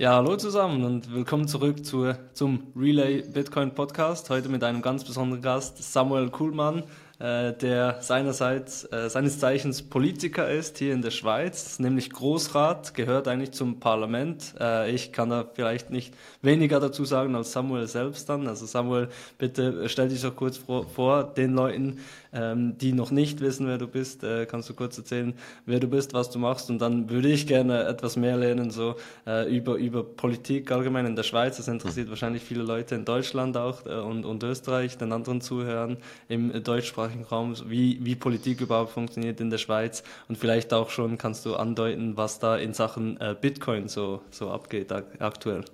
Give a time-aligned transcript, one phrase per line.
[0.00, 4.30] Ja, hallo zusammen und willkommen zurück zu, zum Relay Bitcoin Podcast.
[4.30, 6.84] Heute mit einem ganz besonderen Gast, Samuel Kuhlmann,
[7.18, 13.26] äh, der seinerseits, äh, seines Zeichens Politiker ist hier in der Schweiz, nämlich Großrat, gehört
[13.26, 14.54] eigentlich zum Parlament.
[14.60, 18.46] Äh, ich kann da vielleicht nicht weniger dazu sagen als Samuel selbst dann.
[18.46, 21.98] Also Samuel, bitte stell dich doch kurz vor, den Leuten,
[22.32, 25.34] ähm, die noch nicht wissen, wer du bist, äh, kannst du kurz erzählen,
[25.66, 28.94] wer du bist, was du machst und dann würde ich gerne etwas mehr lernen so
[29.26, 31.56] äh, über über Politik allgemein in der Schweiz.
[31.56, 35.96] Das interessiert wahrscheinlich viele Leute in Deutschland auch äh, und, und Österreich, den anderen Zuhörern
[36.28, 41.18] im deutschsprachigen Raum, wie wie Politik überhaupt funktioniert in der Schweiz und vielleicht auch schon
[41.18, 45.64] kannst du andeuten, was da in Sachen äh, Bitcoin so so abgeht aktuell.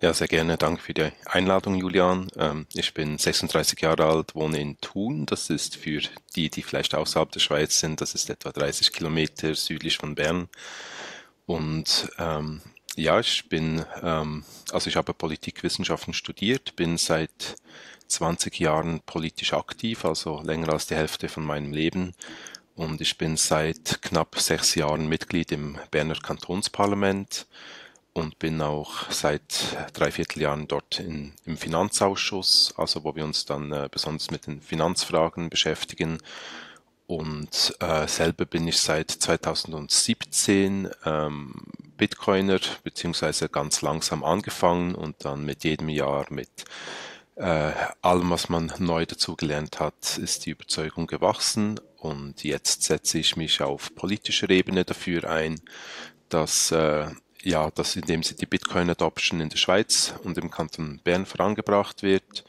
[0.00, 0.56] Ja, sehr gerne.
[0.56, 2.28] Danke für die Einladung, Julian.
[2.36, 5.26] Ähm, ich bin 36 Jahre alt, wohne in Thun.
[5.26, 6.00] Das ist für
[6.36, 10.48] die, die vielleicht außerhalb der Schweiz sind, das ist etwa 30 Kilometer südlich von Bern.
[11.46, 12.60] Und ähm,
[12.94, 17.56] ja, ich bin, ähm, also ich habe Politikwissenschaften studiert, bin seit
[18.08, 22.14] 20 Jahren politisch aktiv, also länger als die Hälfte von meinem Leben.
[22.74, 27.46] Und ich bin seit knapp sechs Jahren Mitglied im Berner Kantonsparlament
[28.12, 33.72] und bin auch seit dreiviertel Jahren dort in, im Finanzausschuss, also wo wir uns dann
[33.72, 36.18] äh, besonders mit den Finanzfragen beschäftigen.
[37.06, 41.54] Und äh, selber bin ich seit 2017 ähm,
[41.96, 46.50] Bitcoiner, beziehungsweise ganz langsam angefangen und dann mit jedem Jahr mit
[47.38, 47.72] äh,
[48.02, 51.80] allem, was man neu dazugelernt hat, ist die Überzeugung gewachsen.
[51.96, 55.60] Und jetzt setze ich mich auf politischer Ebene dafür ein,
[56.28, 57.06] dass äh,
[57.42, 62.44] ja, dass indem sie die Bitcoin-Adoption in der Schweiz und im Kanton Bern vorangebracht wird.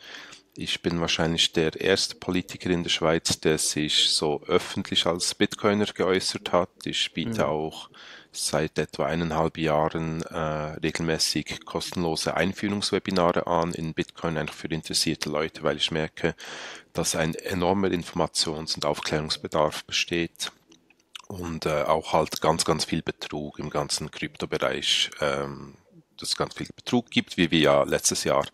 [0.56, 5.86] Ich bin wahrscheinlich der erste Politiker in der Schweiz, der sich so öffentlich als Bitcoiner
[5.86, 6.70] geäußert hat.
[6.86, 7.50] Ich biete mhm.
[7.50, 7.90] auch
[8.31, 15.64] seit etwa eineinhalb Jahren äh, regelmäßig kostenlose Einführungswebinare an in Bitcoin, einfach für interessierte Leute,
[15.64, 16.36] weil ich merke,
[16.93, 20.52] dass ein enormer Informations- und Aufklärungsbedarf besteht
[21.27, 25.75] und äh, auch halt ganz, ganz viel Betrug im ganzen Kryptobereich, ähm,
[26.17, 28.45] dass es ganz viel Betrug gibt, wie wir ja letztes Jahr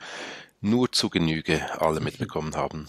[0.62, 2.88] nur zu Genüge alle mitbekommen haben.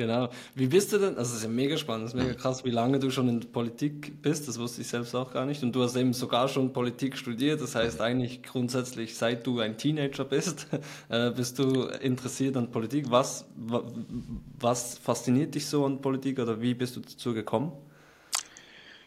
[0.00, 0.30] Genau.
[0.54, 2.70] Wie bist du denn, also es ist ja mega spannend, es ist mega krass, wie
[2.70, 5.62] lange du schon in Politik bist, das wusste ich selbst auch gar nicht.
[5.62, 9.76] Und du hast eben sogar schon Politik studiert, das heißt eigentlich grundsätzlich, seit du ein
[9.76, 10.68] Teenager bist,
[11.10, 13.10] äh, bist du interessiert an Politik.
[13.10, 13.44] Was,
[14.58, 17.72] was fasziniert dich so an Politik oder wie bist du dazu gekommen?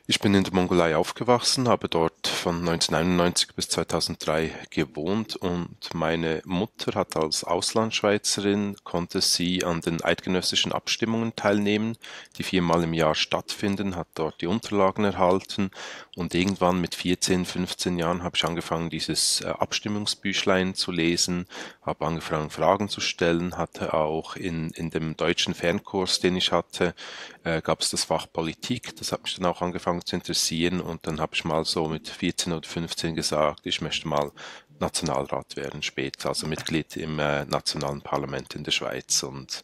[0.05, 6.41] Ich bin in der Mongolei aufgewachsen, habe dort von 1991 bis 2003 gewohnt und meine
[6.43, 11.95] Mutter hat als Auslandschweizerin, konnte sie an den eidgenössischen Abstimmungen teilnehmen,
[12.37, 15.71] die viermal im Jahr stattfinden, hat dort die Unterlagen erhalten
[16.17, 21.47] und irgendwann mit 14, 15 Jahren habe ich angefangen, dieses äh, Abstimmungsbüchlein zu lesen,
[21.81, 26.93] habe angefangen, Fragen zu stellen, hatte auch in, in dem deutschen Fernkurs, den ich hatte,
[27.45, 31.07] äh, gab es das Fach Politik, das hat mich dann auch angefangen zu interessieren und
[31.07, 34.31] dann habe ich mal so mit 14 oder 15 gesagt, ich möchte mal
[34.79, 39.63] Nationalrat werden später, also Mitglied im äh, nationalen Parlament in der Schweiz und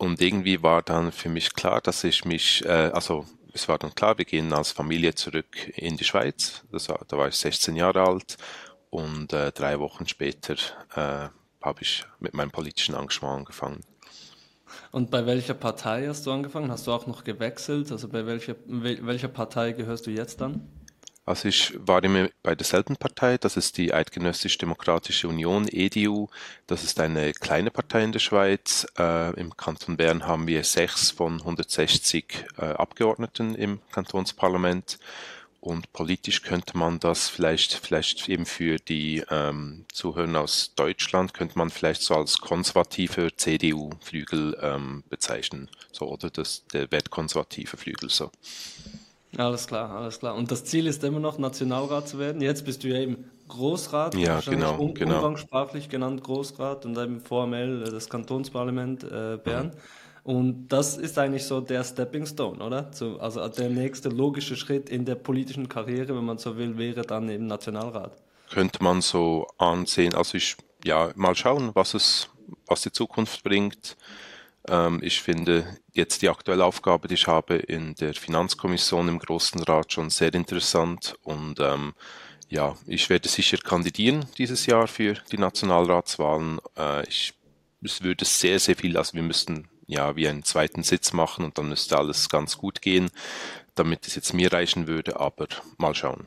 [0.00, 3.94] und irgendwie war dann für mich klar, dass ich mich, äh, also es war dann
[3.94, 6.64] klar, wir gehen als Familie zurück in die Schweiz.
[6.70, 8.38] War, da war ich 16 Jahre alt
[8.88, 10.54] und äh, drei Wochen später
[10.94, 11.28] äh,
[11.62, 13.82] habe ich mit meinem politischen Engagement angefangen.
[14.90, 16.70] Und bei welcher Partei hast du angefangen?
[16.70, 17.92] Hast du auch noch gewechselt?
[17.92, 20.66] Also bei welcher, welcher Partei gehörst du jetzt dann?
[21.30, 26.26] Also ich war immer bei derselben Partei, das ist die Eidgenössisch-Demokratische Union, EDU.
[26.66, 28.84] Das ist eine kleine Partei in der Schweiz.
[28.98, 34.98] Äh, Im Kanton Bern haben wir sechs von 160 äh, Abgeordneten im Kantonsparlament.
[35.60, 41.56] Und politisch könnte man das vielleicht, vielleicht eben für die ähm, Zuhörer aus Deutschland, könnte
[41.56, 45.68] man vielleicht so als konservativer CDU-Flügel ähm, bezeichnen.
[45.92, 48.32] So, oder das, der wertkonservative Flügel so.
[49.36, 50.34] Alles klar, alles klar.
[50.34, 52.42] Und das Ziel ist immer noch, Nationalrat zu werden.
[52.42, 55.16] Jetzt bist du ja eben Großrat, ja, genau, um, genau.
[55.16, 59.66] umgangssprachlich genannt Großrat und eben formell äh, das Kantonsparlament äh, Bern.
[59.66, 59.72] Mhm.
[60.22, 62.90] Und das ist eigentlich so der Stepping Stone, oder?
[62.92, 67.02] So, also der nächste logische Schritt in der politischen Karriere, wenn man so will, wäre
[67.02, 68.16] dann eben Nationalrat.
[68.50, 70.14] Könnte man so ansehen.
[70.14, 72.28] Also ich, ja, mal schauen, was es,
[72.66, 73.96] was die Zukunft bringt.
[74.68, 79.62] Ähm, ich finde jetzt die aktuelle Aufgabe, die ich habe in der Finanzkommission im Großen
[79.62, 81.94] Rat schon sehr interessant und ähm,
[82.48, 86.58] ja, ich werde sicher kandidieren dieses Jahr für die Nationalratswahlen.
[86.76, 87.34] Äh, ich,
[87.82, 91.58] es würde sehr, sehr viel, also wir müssten ja wie einen zweiten Sitz machen und
[91.58, 93.10] dann müsste alles ganz gut gehen,
[93.74, 95.46] damit es jetzt mir reichen würde, aber
[95.78, 96.26] mal schauen.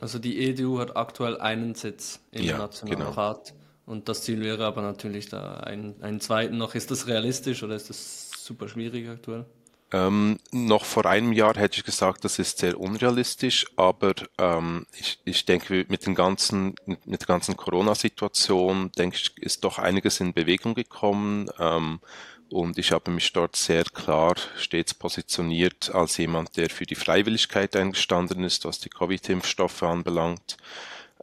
[0.00, 3.61] Also die EDU hat aktuell einen Sitz im Ja, Nationalrat genau.
[3.86, 6.74] Und das Ziel wäre aber natürlich da einen, einen zweiten noch.
[6.74, 9.44] Ist das realistisch oder ist das super schwierig aktuell?
[9.92, 15.20] Ähm, noch vor einem Jahr hätte ich gesagt, das ist sehr unrealistisch, aber ähm, ich,
[15.24, 20.32] ich denke, mit den ganzen, mit der ganzen Corona-Situation, denke ich, ist doch einiges in
[20.32, 21.50] Bewegung gekommen.
[21.58, 22.00] Ähm,
[22.48, 27.76] und ich habe mich dort sehr klar stets positioniert als jemand, der für die Freiwilligkeit
[27.76, 30.56] eingestanden ist, was die Covid-Impfstoffe anbelangt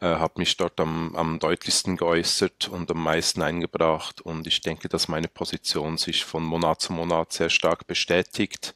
[0.01, 4.21] äh, habe mich dort am, am deutlichsten geäußert und am meisten eingebracht.
[4.21, 8.75] Und ich denke, dass meine Position sich von Monat zu Monat sehr stark bestätigt.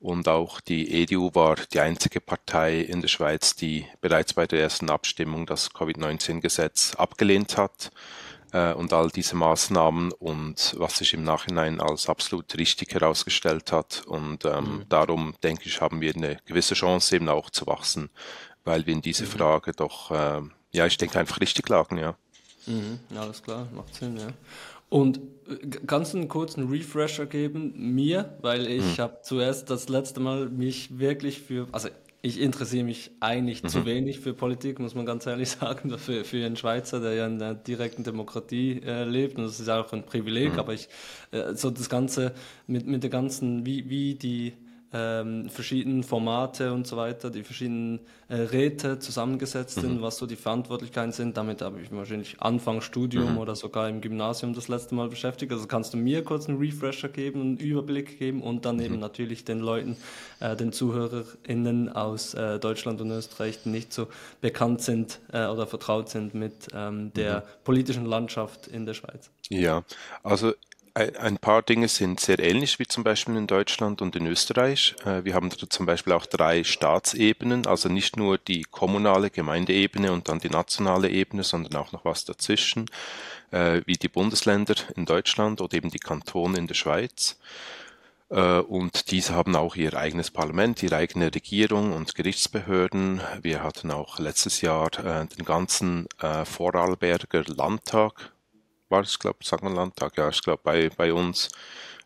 [0.00, 4.60] Und auch die EDU war die einzige Partei in der Schweiz, die bereits bei der
[4.60, 7.90] ersten Abstimmung das Covid-19-Gesetz abgelehnt hat
[8.52, 14.02] äh, und all diese Maßnahmen und was sich im Nachhinein als absolut richtig herausgestellt hat.
[14.06, 14.84] Und ähm, mhm.
[14.88, 18.10] darum denke ich, haben wir eine gewisse Chance eben auch zu wachsen
[18.64, 19.28] weil wir in diese mhm.
[19.28, 22.16] Frage doch, äh, ja, ich denke einfach richtig lagen, ja.
[22.66, 24.28] Mhm, alles klar, macht Sinn, ja.
[24.88, 25.20] Und
[25.86, 29.02] kannst du einen kurzen Refresher geben, mir, weil ich mhm.
[29.02, 31.88] habe zuerst das letzte Mal mich wirklich für, also
[32.22, 33.68] ich interessiere mich eigentlich mhm.
[33.68, 37.26] zu wenig für Politik, muss man ganz ehrlich sagen, für, für einen Schweizer, der ja
[37.26, 39.36] in der direkten Demokratie äh, lebt.
[39.36, 40.58] Und das ist auch ein Privileg, mhm.
[40.58, 40.88] aber ich,
[41.32, 42.32] äh, so das Ganze
[42.66, 44.54] mit, mit der ganzen, wie, wie die
[44.94, 47.98] ähm, verschiedenen Formate und so weiter, die verschiedenen
[48.28, 50.02] äh, Räte zusammengesetzt sind, mhm.
[50.02, 51.36] was so die Verantwortlichkeiten sind.
[51.36, 53.38] Damit habe ich mich wahrscheinlich Anfang Studium mhm.
[53.38, 55.50] oder sogar im Gymnasium das letzte Mal beschäftigt.
[55.50, 58.82] Also kannst du mir kurz einen Refresher geben, einen Überblick geben und dann mhm.
[58.82, 59.96] eben natürlich den Leuten,
[60.38, 64.06] äh, den ZuhörerInnen aus äh, Deutschland und Österreich, die nicht so
[64.40, 67.64] bekannt sind äh, oder vertraut sind mit ähm, der mhm.
[67.64, 69.30] politischen Landschaft in der Schweiz.
[69.50, 69.82] Ja,
[70.22, 70.52] also
[70.94, 74.94] ein paar Dinge sind sehr ähnlich wie zum Beispiel in Deutschland und in Österreich.
[75.04, 80.28] Äh, wir haben zum Beispiel auch drei Staatsebenen, also nicht nur die kommunale Gemeindeebene und
[80.28, 82.86] dann die nationale Ebene, sondern auch noch was dazwischen,
[83.50, 87.40] äh, wie die Bundesländer in Deutschland oder eben die Kantone in der Schweiz.
[88.30, 93.20] Äh, und diese haben auch ihr eigenes Parlament, ihre eigene Regierung und Gerichtsbehörden.
[93.42, 96.06] Wir hatten auch letztes Jahr den ganzen
[96.44, 98.33] Vorarlberger Landtag
[98.94, 101.48] war es, glaube ich, man Landtag, ja, ich glaube bei, bei uns.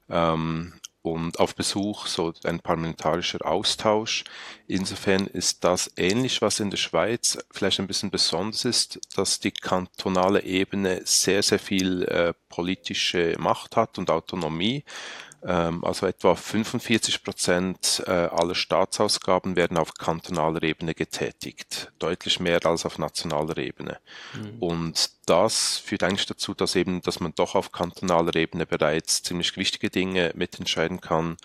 [0.09, 4.25] Ähm, und auf Besuch, so ein parlamentarischer Austausch.
[4.67, 9.53] Insofern ist das ähnlich, was in der Schweiz vielleicht ein bisschen besonders ist, dass die
[9.53, 14.85] kantonale Ebene sehr, sehr viel äh, politische Macht hat und Autonomie.
[15.49, 22.65] Ähm, also etwa 45 Prozent äh, aller Staatsausgaben werden auf kantonaler Ebene getätigt, deutlich mehr
[22.67, 23.99] als auf nationaler Ebene.
[24.35, 24.59] Mhm.
[24.63, 29.57] Und das führt eigentlich dazu, dass eben, dass man doch auf kantonaler Ebene bereits ziemlich
[29.57, 31.39] wichtige Dinge mitentscheiden kann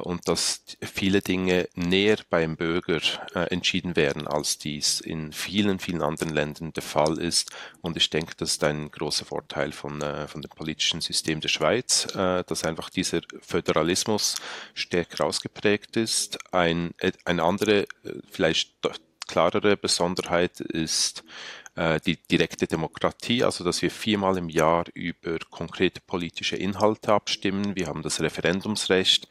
[0.00, 3.00] und dass viele Dinge näher beim Bürger
[3.34, 7.50] äh, entschieden werden, als dies in vielen, vielen anderen Ländern der Fall ist.
[7.80, 11.48] Und ich denke, das ist ein großer Vorteil von, äh, von dem politischen System der
[11.48, 14.36] Schweiz, dass einfach dieser Föderalismus
[14.74, 16.38] stärker ausgeprägt ist.
[16.52, 17.86] Ein, eine andere,
[18.30, 18.72] vielleicht
[19.26, 21.24] klarere Besonderheit ist,
[21.74, 27.74] äh, die direkte Demokratie, also dass wir viermal im Jahr über konkrete politische Inhalte abstimmen.
[27.76, 29.26] Wir haben das Referendumsrecht.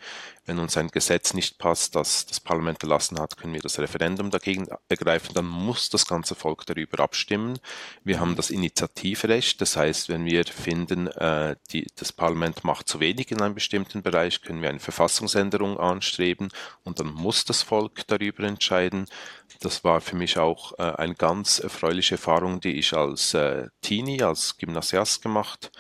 [0.46, 4.32] Wenn uns ein Gesetz nicht passt, das das Parlament erlassen hat, können wir das Referendum
[4.32, 5.36] dagegen ergreifen.
[5.36, 7.60] Dann muss das ganze Volk darüber abstimmen.
[8.04, 9.62] Wir haben das Initiativrecht.
[9.62, 14.02] Das heißt, wenn wir finden, äh, die, das Parlament macht zu wenig in einem bestimmten
[14.02, 16.50] Bereich, können wir eine Verfassungsänderung anstreben
[16.84, 19.06] und dann muss das Volk darüber entscheiden.
[19.60, 24.24] Das war für mich auch äh, eine ganz erfreuliche Erfahrung, die ich als äh, Teenie,
[24.24, 25.72] als Gymnasiast gemacht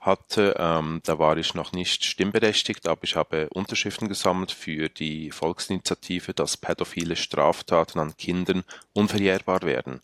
[0.00, 0.54] hatte.
[0.58, 6.32] Ähm, da war ich noch nicht stimmberechtigt, aber ich habe Unterschriften gesammelt für die Volksinitiative,
[6.32, 8.64] dass pädophile Straftaten an Kindern
[8.94, 10.00] unverjährbar werden.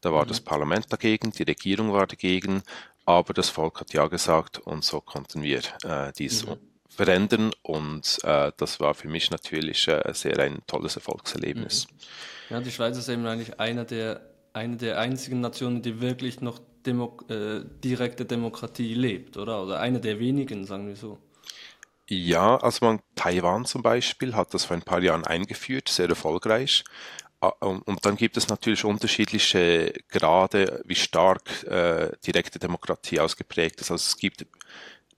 [0.00, 0.28] Da war mhm.
[0.28, 2.62] das Parlament dagegen, die Regierung war dagegen,
[3.04, 6.56] aber das Volk hat ja gesagt und so konnten wir äh, dies mhm.
[6.88, 11.88] verändern und äh, das war für mich natürlich äh, sehr ein tolles Erfolgserlebnis.
[11.90, 12.54] Mhm.
[12.54, 14.20] Ja, die Schweiz ist eben eigentlich einer der,
[14.52, 19.62] eine der einzigen Nationen, die wirklich noch Demo äh, direkte Demokratie lebt, oder?
[19.62, 21.18] Oder eine der wenigen, sagen wir so.
[22.08, 26.84] Ja, also man, Taiwan zum Beispiel hat das vor ein paar Jahren eingeführt, sehr erfolgreich.
[27.60, 33.90] Und dann gibt es natürlich unterschiedliche Grade, wie stark äh, direkte Demokratie ausgeprägt ist.
[33.90, 34.44] Also es gibt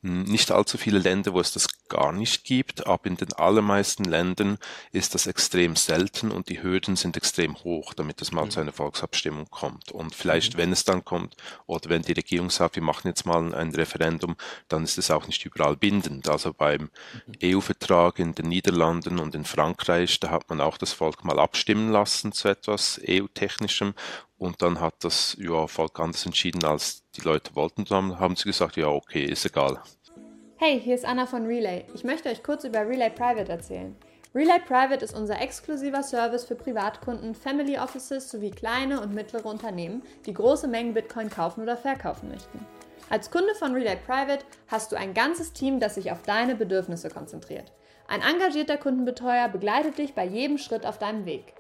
[0.03, 4.59] nicht allzu viele Länder, wo es das gar nicht gibt, aber in den allermeisten Ländern
[4.91, 8.51] ist das extrem selten und die Hürden sind extrem hoch, damit es mal mhm.
[8.51, 9.93] zu einer Volksabstimmung kommt.
[9.93, 10.59] Und vielleicht, mhm.
[10.59, 14.37] wenn es dann kommt, oder wenn die Regierung sagt, wir machen jetzt mal ein Referendum,
[14.67, 16.29] dann ist es auch nicht überall bindend.
[16.29, 16.91] Also beim
[17.27, 17.35] mhm.
[17.43, 21.93] EU-Vertrag in den Niederlanden und in Frankreich, da hat man auch das Volk mal abstimmen
[21.93, 23.95] lassen zu etwas EU-technischem
[24.43, 27.85] und dann hat das ja, Volk anders entschieden, als die Leute wollten.
[27.85, 29.81] Dann haben sie gesagt, ja, okay, ist egal.
[30.57, 31.85] Hey, hier ist Anna von Relay.
[31.95, 33.97] Ich möchte euch kurz über Relay Private erzählen.
[34.35, 40.03] Relay Private ist unser exklusiver Service für Privatkunden, Family Offices sowie kleine und mittlere Unternehmen,
[40.25, 42.67] die große Mengen Bitcoin kaufen oder verkaufen möchten.
[43.11, 47.11] Als Kunde von Relay Private hast du ein ganzes Team, das sich auf deine Bedürfnisse
[47.11, 47.73] konzentriert.
[48.09, 51.53] Ein engagierter Kundenbetreuer begleitet dich bei jedem Schritt auf deinem Weg.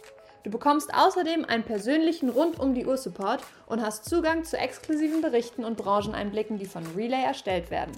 [0.44, 5.20] Du bekommst außerdem einen persönlichen rund um die Uhr Support und hast Zugang zu exklusiven
[5.20, 7.92] Berichten und Brancheneinblicken, die von Relay erstellt werden.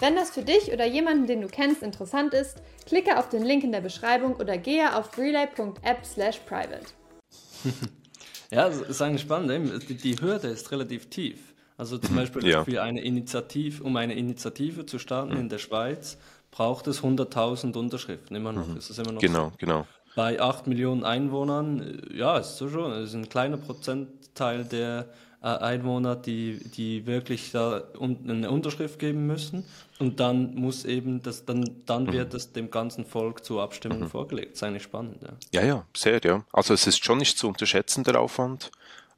[0.00, 3.64] Wenn das für dich oder jemanden, den du kennst, interessant ist, klicke auf den Link
[3.64, 6.86] in der Beschreibung oder gehe auf relay.app/private.
[8.50, 9.88] ja, das ist eigentlich spannend.
[9.88, 11.54] Die, Hürde ist relativ tief.
[11.76, 12.18] Also zum mhm.
[12.18, 12.64] Beispiel ja.
[12.64, 15.40] für eine Initiative, um eine Initiative zu starten mhm.
[15.40, 16.16] in der Schweiz,
[16.50, 18.36] braucht es 100.000 Unterschriften.
[18.36, 18.66] Immer noch.
[18.66, 18.78] Mhm.
[18.78, 19.56] Ist immer noch genau, so.
[19.58, 19.86] genau.
[20.14, 25.06] Bei 8 Millionen Einwohnern, ja, ist so schon, ist ein kleiner Prozentteil der
[25.44, 29.64] äh, Einwohner, die, die wirklich da eine Unterschrift geben müssen.
[29.98, 32.12] Und dann muss eben das, dann, dann mhm.
[32.12, 34.08] wird es dem ganzen Volk zur Abstimmung mhm.
[34.08, 34.52] vorgelegt.
[34.52, 35.60] Das ist eigentlich spannend, ja.
[35.60, 36.44] Ja, ja, sehr, ja.
[36.52, 38.70] Also es ist schon nicht zu unterschätzen, der Aufwand,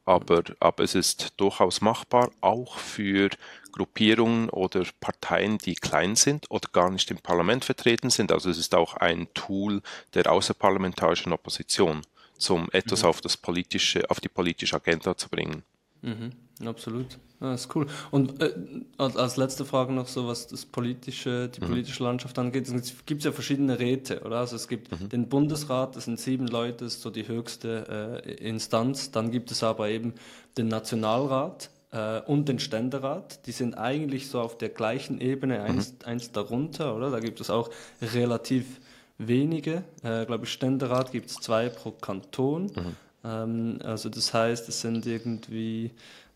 [0.05, 3.31] aber, aber es ist durchaus machbar, auch für
[3.77, 8.33] Gruppierungen oder Parteien, die klein sind oder gar nicht im Parlament vertreten sind.
[8.33, 9.83] Also es ist auch ein Tool
[10.15, 12.01] der außerparlamentarischen Opposition,
[12.49, 13.09] um etwas mhm.
[13.09, 15.63] auf das politische, auf die politische Agenda zu bringen.
[16.01, 16.33] Mhm,
[16.67, 17.19] absolut.
[17.41, 17.87] Ja, das ist cool.
[18.11, 18.55] Und äh,
[18.97, 21.67] als letzte Frage noch so, was das politische, die mhm.
[21.67, 22.67] politische Landschaft angeht.
[22.69, 24.39] Es gibt ja verschiedene Räte, oder?
[24.39, 25.11] Also es gibt mhm.
[25.11, 29.11] den Bundesrat, das sind sieben Leute, das ist so die höchste äh, Instanz.
[29.11, 30.15] Dann gibt es aber eben
[30.57, 33.47] den Nationalrat äh, und den Ständerat.
[33.47, 35.99] Die sind eigentlich so auf der gleichen Ebene, eins, mhm.
[36.05, 37.11] eins darunter, oder?
[37.11, 38.81] Da gibt es auch relativ
[39.19, 39.85] wenige.
[40.03, 42.65] Äh, glaube ich, Ständerat gibt es zwei pro Kanton.
[42.65, 42.97] Mhm.
[43.25, 45.91] Ähm, also das heißt, es sind irgendwie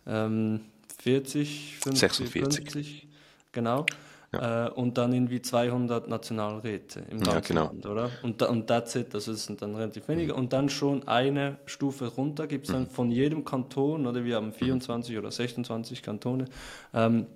[0.07, 0.61] ähm,
[1.03, 2.73] 40, 50, 46.
[2.73, 3.09] 50,
[3.53, 3.87] genau.
[4.33, 4.69] Ja.
[4.69, 7.65] Äh, und dann irgendwie 200 Nationalräte im ganzen ja, genau.
[7.65, 8.11] Land, oder?
[8.23, 10.33] Und, und that's it, also es sind dann relativ wenige.
[10.33, 10.39] Mhm.
[10.39, 12.91] Und dann schon eine Stufe runter gibt es dann mhm.
[12.91, 15.19] von jedem Kanton, oder wir haben 24 mhm.
[15.19, 16.45] oder 26 Kantone,
[16.95, 17.27] ähm,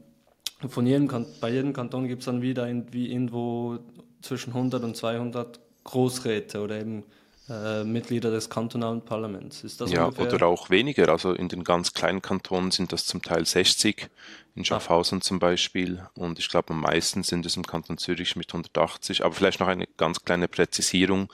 [0.68, 1.08] von jedem,
[1.40, 3.78] bei jedem Kanton gibt es dann wieder irgendwie irgendwo
[4.22, 7.04] zwischen 100 und 200 Großräte oder eben
[7.48, 9.64] äh, Mitglieder des kantonalen Parlaments.
[9.64, 10.32] Ist das ja, ungefähr?
[10.32, 11.08] oder auch weniger.
[11.08, 14.08] Also in den ganz kleinen Kantonen sind das zum Teil 60,
[14.54, 14.64] in ah.
[14.64, 15.20] Schaffhausen ah.
[15.20, 16.02] zum Beispiel.
[16.14, 19.24] Und ich glaube, am meisten sind es im Kanton Zürich mit 180.
[19.24, 21.30] Aber vielleicht noch eine ganz kleine Präzisierung.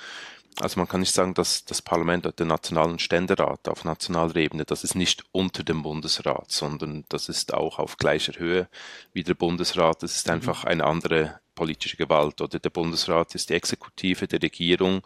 [0.58, 4.82] Also man kann nicht sagen, dass das Parlament der nationalen Ständerat auf nationaler Ebene, das
[4.82, 8.68] ist nicht unter dem Bundesrat, sondern das ist auch auf gleicher Höhe
[9.12, 10.02] wie der Bundesrat.
[10.02, 10.34] Das ist mhm.
[10.34, 12.40] einfach eine andere politische Gewalt.
[12.40, 15.02] Oder der Bundesrat ist die Exekutive der Regierung,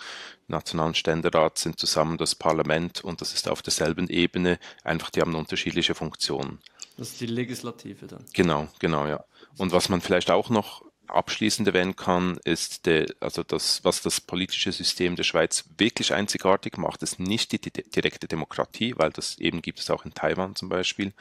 [0.46, 5.34] nationalen Ständerat sind zusammen das Parlament und das ist auf derselben Ebene, einfach die haben
[5.34, 6.60] unterschiedliche Funktionen.
[6.96, 8.24] Das ist die Legislative dann.
[8.32, 9.24] Genau, genau, ja.
[9.58, 14.20] Und was man vielleicht auch noch abschließend erwähnen kann, ist der, also das, was das
[14.20, 19.38] politische System der Schweiz wirklich einzigartig macht, ist nicht die, die direkte Demokratie, weil das
[19.40, 21.12] eben gibt es auch in Taiwan zum Beispiel,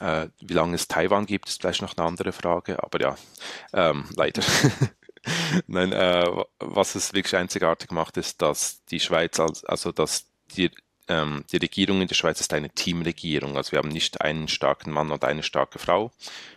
[0.00, 3.16] äh, wie lange es Taiwan gibt, ist vielleicht noch eine andere Frage, aber ja,
[3.72, 4.42] ähm, leider.
[5.66, 6.26] Nein, äh,
[6.58, 10.70] was es wirklich einzigartig macht, ist, dass die Schweiz, als, also dass die,
[11.08, 13.56] ähm, die Regierung in der Schweiz ist eine Teamregierung.
[13.56, 16.12] Also wir haben nicht einen starken Mann oder eine starke Frau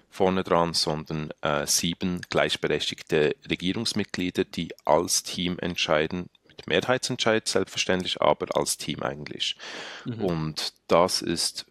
[0.10, 8.48] vorne dran, sondern äh, sieben gleichberechtigte Regierungsmitglieder, die als Team entscheiden, mit Mehrheitsentscheid selbstverständlich, aber
[8.58, 9.58] als Team eigentlich.
[10.06, 10.26] Mhm.
[10.26, 11.66] Und das ist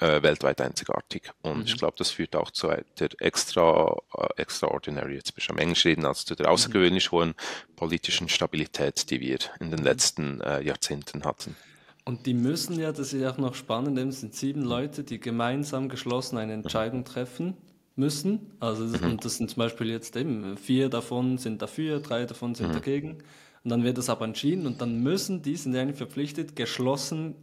[0.00, 1.30] äh, weltweit einzigartig.
[1.42, 1.64] Und mhm.
[1.64, 5.84] ich glaube, das führt auch zu der extra, äh, extraordinary, jetzt bist du am Englisch
[5.84, 6.52] reden, also zu der mhm.
[6.52, 7.34] außergewöhnlich hohen
[7.76, 11.56] politischen Stabilität, die wir in den letzten äh, Jahrzehnten hatten.
[12.04, 15.20] Und die müssen ja, das ist ja auch noch spannend, es sind sieben Leute, die
[15.20, 17.56] gemeinsam geschlossen eine Entscheidung treffen
[17.94, 18.52] müssen.
[18.58, 19.10] Also das, mhm.
[19.10, 22.72] und das sind zum Beispiel jetzt eben vier davon sind dafür, drei davon sind mhm.
[22.72, 23.18] dagegen.
[23.62, 27.34] Und dann wird das aber entschieden und dann müssen die, sind eigentlich verpflichtet, geschlossen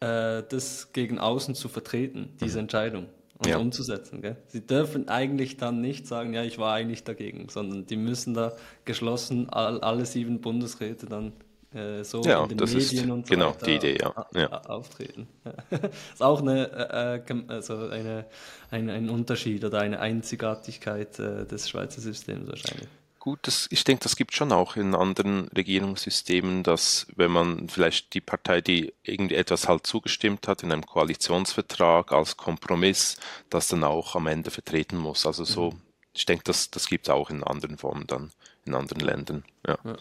[0.00, 2.64] äh, das gegen außen zu vertreten, diese mhm.
[2.64, 3.06] Entscheidung
[3.38, 3.58] und ja.
[3.58, 4.22] umzusetzen.
[4.22, 4.36] Gell?
[4.48, 8.52] Sie dürfen eigentlich dann nicht sagen, ja, ich war eigentlich dagegen, sondern die müssen da
[8.84, 11.32] geschlossen all, alle sieben Bundesräte dann
[11.74, 14.26] äh, so ja, in den Medien und so genau weiter die Idee, ja.
[14.34, 14.48] ja.
[14.64, 15.26] auftreten.
[16.12, 18.26] ist auch eine, äh, äh also eine,
[18.70, 22.88] ein, ein Unterschied oder eine Einzigartigkeit äh, des Schweizer Systems wahrscheinlich.
[23.24, 28.12] Gut, das, ich denke, das gibt schon auch in anderen Regierungssystemen, dass wenn man vielleicht
[28.12, 33.16] die Partei, die irgendwie etwas halt zugestimmt hat in einem Koalitionsvertrag als Kompromiss,
[33.48, 35.24] das dann auch am Ende vertreten muss.
[35.24, 35.80] Also so, mhm.
[36.12, 38.30] ich denke, das, das gibt es auch in anderen Formen dann,
[38.66, 39.44] in anderen Ländern.
[39.66, 39.78] Ja.
[39.82, 39.96] ja.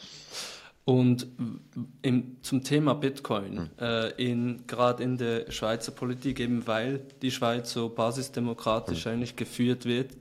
[0.84, 1.25] Und
[2.01, 3.70] im, zum Thema Bitcoin, mhm.
[3.80, 9.13] äh, in, gerade in der Schweizer Politik, eben weil die Schweiz so basisdemokratisch mhm.
[9.13, 10.12] eigentlich geführt wird,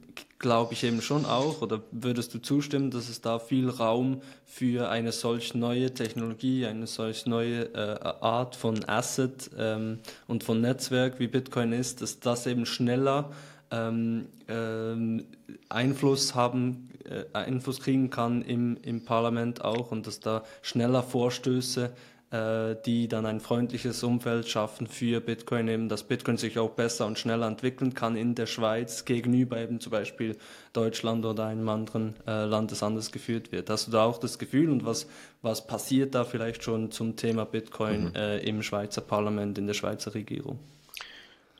[0.42, 4.90] glaube ich eben schon auch, oder würdest du zustimmen, dass es da viel Raum für
[4.90, 11.18] eine solch neue Technologie, eine solch neue äh, Art von Asset ähm, und von Netzwerk
[11.20, 13.30] wie Bitcoin ist, dass das eben schneller
[13.70, 15.24] ähm, ähm,
[15.68, 21.92] Einfluss haben, äh, Einfluss kriegen kann im, im Parlament auch und dass da schneller Vorstöße
[22.32, 27.18] die dann ein freundliches Umfeld schaffen für Bitcoin, eben, dass Bitcoin sich auch besser und
[27.18, 30.38] schneller entwickeln kann in der Schweiz gegenüber eben zum Beispiel
[30.72, 33.68] Deutschland oder einem anderen äh, Land, das anders geführt wird.
[33.68, 35.06] Hast du da auch das Gefühl und was,
[35.42, 38.14] was passiert da vielleicht schon zum Thema Bitcoin mhm.
[38.14, 40.58] äh, im Schweizer Parlament, in der Schweizer Regierung?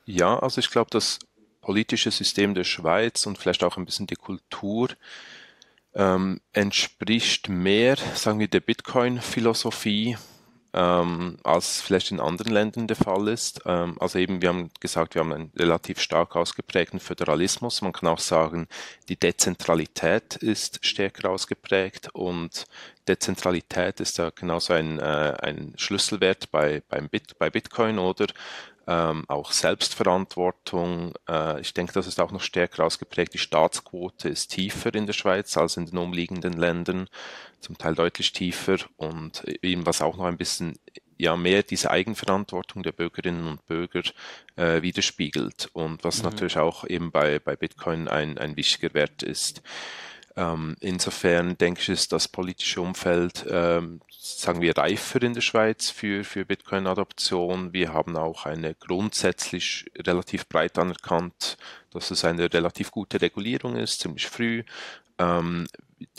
[0.07, 1.19] Ja, also ich glaube, das
[1.61, 4.88] politische System der Schweiz und vielleicht auch ein bisschen die Kultur
[5.95, 10.17] ähm, entspricht mehr, sagen wir, der Bitcoin-Philosophie
[10.75, 13.61] ähm, als vielleicht in anderen Ländern der Fall ist.
[13.67, 17.83] Ähm, also eben, wir haben gesagt, wir haben einen relativ stark ausgeprägten Föderalismus.
[17.83, 18.69] Man kann auch sagen,
[19.09, 22.64] die Dezentralität ist stärker ausgeprägt und
[23.07, 28.26] Dezentralität ist ja genauso ein, äh, ein Schlüsselwert bei, beim Bit, bei Bitcoin oder
[28.92, 31.14] ähm, auch Selbstverantwortung.
[31.28, 33.34] Äh, ich denke, das ist auch noch stärker ausgeprägt.
[33.34, 37.08] Die Staatsquote ist tiefer in der Schweiz als in den umliegenden Ländern,
[37.61, 40.78] zum Teil deutlich tiefer und eben was auch noch ein bisschen
[41.18, 44.02] ja mehr diese Eigenverantwortung der Bürgerinnen und Bürger
[44.56, 46.30] äh, widerspiegelt und was mhm.
[46.30, 49.62] natürlich auch eben bei, bei Bitcoin ein, ein wichtiger Wert ist.
[50.36, 55.90] Ähm, insofern denke ich, ist das politische Umfeld, ähm, sagen wir, reifer in der Schweiz
[55.90, 57.72] für, für Bitcoin-Adoption.
[57.72, 61.58] Wir haben auch eine grundsätzlich relativ breit anerkannt,
[61.90, 64.64] dass es eine relativ gute Regulierung ist, ziemlich früh.
[65.18, 65.66] Ähm,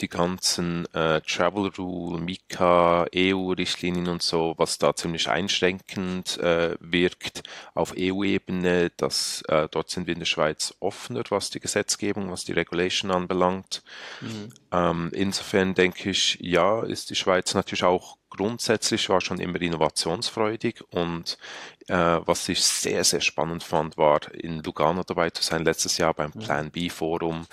[0.00, 7.42] die ganzen äh, Travel Rule, Mika, EU-Richtlinien und so, was da ziemlich einschränkend äh, wirkt
[7.74, 12.44] auf EU-Ebene, dass äh, dort sind wir in der Schweiz offener, was die Gesetzgebung, was
[12.44, 13.82] die Regulation anbelangt.
[14.20, 14.52] Mhm.
[14.72, 20.82] Ähm, insofern denke ich, ja, ist die Schweiz natürlich auch grundsätzlich war schon immer innovationsfreudig
[20.90, 21.38] und
[21.88, 26.14] äh, was ich sehr, sehr spannend fand, war in Lugano dabei zu sein, letztes Jahr
[26.14, 27.46] beim Plan B Forum,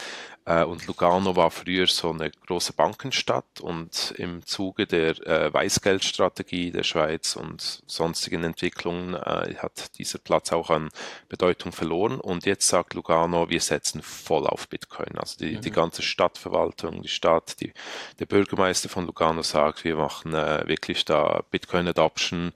[0.46, 6.72] äh, und Lugano war früher so eine große Bankenstadt und im Zuge der äh, Weißgeldstrategie
[6.72, 10.90] der Schweiz und sonstigen Entwicklungen äh, hat dieser Platz auch an
[11.30, 12.20] Bedeutung verloren.
[12.20, 15.16] Und jetzt sagt Lugano, wir setzen voll auf Bitcoin.
[15.18, 15.62] Also die, mhm.
[15.62, 17.72] die ganze Stadtverwaltung, die Stadt, die,
[18.20, 22.54] der Bürgermeister von Lugano sagt, wir machen äh, wirklich da Bitcoin Adoption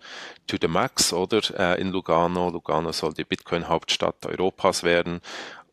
[0.48, 1.42] to the max, oder?
[1.60, 2.50] Äh, in Lugano.
[2.50, 5.22] Lugano soll die Bitcoin-Hauptstadt Europas werden.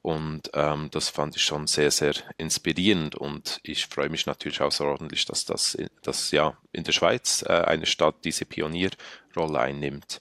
[0.03, 3.15] Und ähm, das fand ich schon sehr, sehr inspirierend.
[3.15, 7.87] Und ich freue mich natürlich außerordentlich, dass das dass, ja, in der Schweiz äh, eine
[7.87, 10.21] Stadt diese Pionierrolle einnimmt.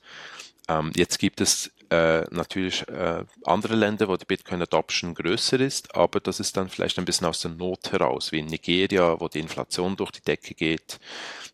[0.67, 6.21] Ähm, jetzt gibt es äh, natürlich äh, andere Länder, wo die Bitcoin-Adoption größer ist, aber
[6.21, 9.39] das ist dann vielleicht ein bisschen aus der Not heraus, wie in Nigeria, wo die
[9.39, 10.99] Inflation durch die Decke geht,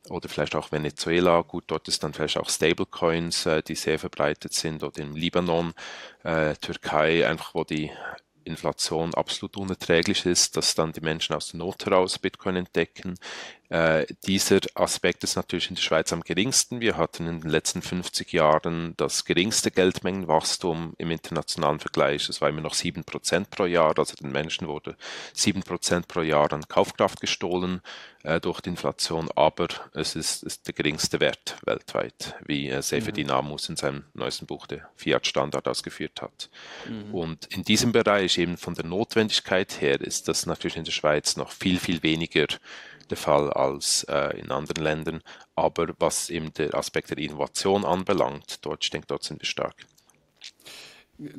[0.09, 4.53] oder vielleicht auch Venezuela, gut, dort ist dann vielleicht auch Stablecoins, äh, die sehr verbreitet
[4.53, 5.73] sind, oder im Libanon,
[6.23, 7.91] äh, Türkei, einfach wo die
[8.43, 13.15] Inflation absolut unerträglich ist, dass dann die Menschen aus der Not heraus Bitcoin entdecken.
[13.69, 16.79] Äh, dieser Aspekt ist natürlich in der Schweiz am geringsten.
[16.79, 22.29] Wir hatten in den letzten 50 Jahren das geringste Geldmengenwachstum im internationalen Vergleich.
[22.29, 24.95] Es war immer noch 7% pro Jahr, also den Menschen wurde
[25.35, 27.81] 7% pro Jahr an Kaufkraft gestohlen
[28.23, 33.31] äh, durch die Inflation, aber es ist, ist, der geringste Wert weltweit, wie äh, Seyfedin
[33.31, 36.49] Amus in seinem neuesten Buch, der Fiat-Standard, ausgeführt hat.
[36.89, 37.13] Mhm.
[37.13, 41.35] Und in diesem Bereich eben von der Notwendigkeit her ist das natürlich in der Schweiz
[41.35, 42.47] noch viel, viel weniger
[43.09, 45.21] der Fall als äh, in anderen Ländern.
[45.55, 49.85] Aber was eben der Aspekt der Innovation anbelangt, dort, ich denke, dort sind wir stark.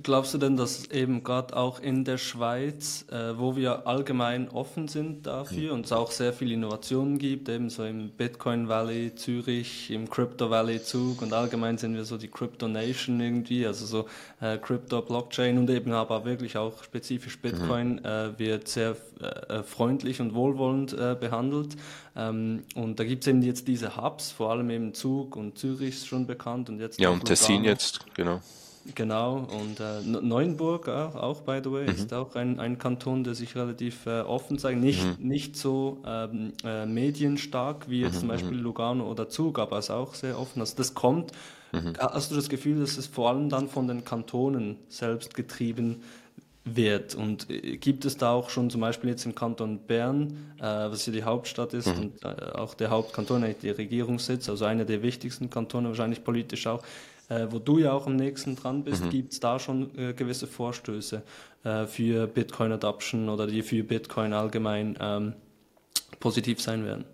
[0.02, 4.88] Glaubst du denn, dass eben gerade auch in der Schweiz, äh, wo wir allgemein offen
[4.88, 5.78] sind dafür mhm.
[5.78, 10.82] und es auch sehr viel Innovationen gibt, ebenso im Bitcoin Valley Zürich, im Crypto Valley
[10.82, 14.06] Zug und allgemein sind wir so die Crypto Nation irgendwie, also so
[14.40, 17.40] äh, Crypto Blockchain und eben aber wirklich auch spezifisch mhm.
[17.42, 18.04] Bitcoin mhm.
[18.04, 21.76] äh, wird sehr äh, freundlich und wohlwollend äh, behandelt.
[22.16, 25.90] Ähm, und da gibt es eben jetzt diese Hubs, vor allem eben Zug und Zürich
[25.90, 26.98] ist schon bekannt und jetzt.
[26.98, 28.40] Ja, und Tessin jetzt, genau.
[28.94, 31.90] Genau, und äh, Neuenburg auch, auch, by the way, mhm.
[31.90, 34.80] ist auch ein, ein Kanton, der sich relativ äh, offen zeigt.
[34.80, 35.26] Nicht, mhm.
[35.26, 38.20] nicht so ähm, äh, medienstark wie jetzt mhm.
[38.20, 38.62] zum Beispiel mhm.
[38.62, 40.60] Lugano oder Zug, aber ist auch sehr offen.
[40.60, 41.32] Also das kommt.
[41.72, 41.94] Mhm.
[41.98, 46.02] Hast du das Gefühl, dass es vor allem dann von den Kantonen selbst getrieben
[46.64, 47.14] wird?
[47.14, 51.06] Und äh, gibt es da auch schon zum Beispiel jetzt im Kanton Bern, äh, was
[51.06, 52.02] ja die Hauptstadt ist mhm.
[52.02, 56.66] und äh, auch der Hauptkanton, eigentlich der Regierungssitz, also einer der wichtigsten Kantone, wahrscheinlich politisch
[56.66, 56.82] auch,
[57.28, 59.10] äh, wo du ja auch am nächsten dran bist, mhm.
[59.10, 61.22] gibt es da schon äh, gewisse Vorstöße
[61.64, 65.34] äh, für Bitcoin Adoption oder die für Bitcoin allgemein ähm,
[66.20, 67.04] positiv sein werden?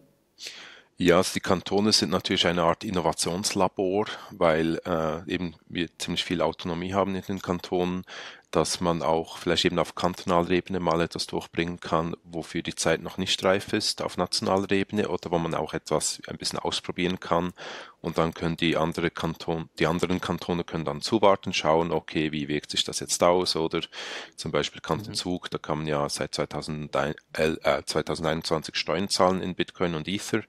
[0.97, 6.41] Ja, also die Kantone sind natürlich eine Art Innovationslabor, weil äh, eben wir ziemlich viel
[6.41, 8.05] Autonomie haben in den Kantonen
[8.55, 13.03] dass man auch vielleicht eben auf kantonaler Ebene mal etwas durchbringen kann, wofür die Zeit
[13.03, 17.19] noch nicht reif ist, auf nationaler Ebene oder wo man auch etwas ein bisschen ausprobieren
[17.19, 17.53] kann.
[18.01, 22.47] Und dann können die andere Kanton, die anderen Kantone können dann zuwarten, schauen, okay, wie
[22.47, 23.57] wirkt sich das jetzt aus?
[23.57, 23.81] Oder
[24.37, 25.15] zum Beispiel Kanton mhm.
[25.15, 30.43] Zug, da kann man ja seit 2001, äh, 2021 Steuern zahlen in Bitcoin und Ether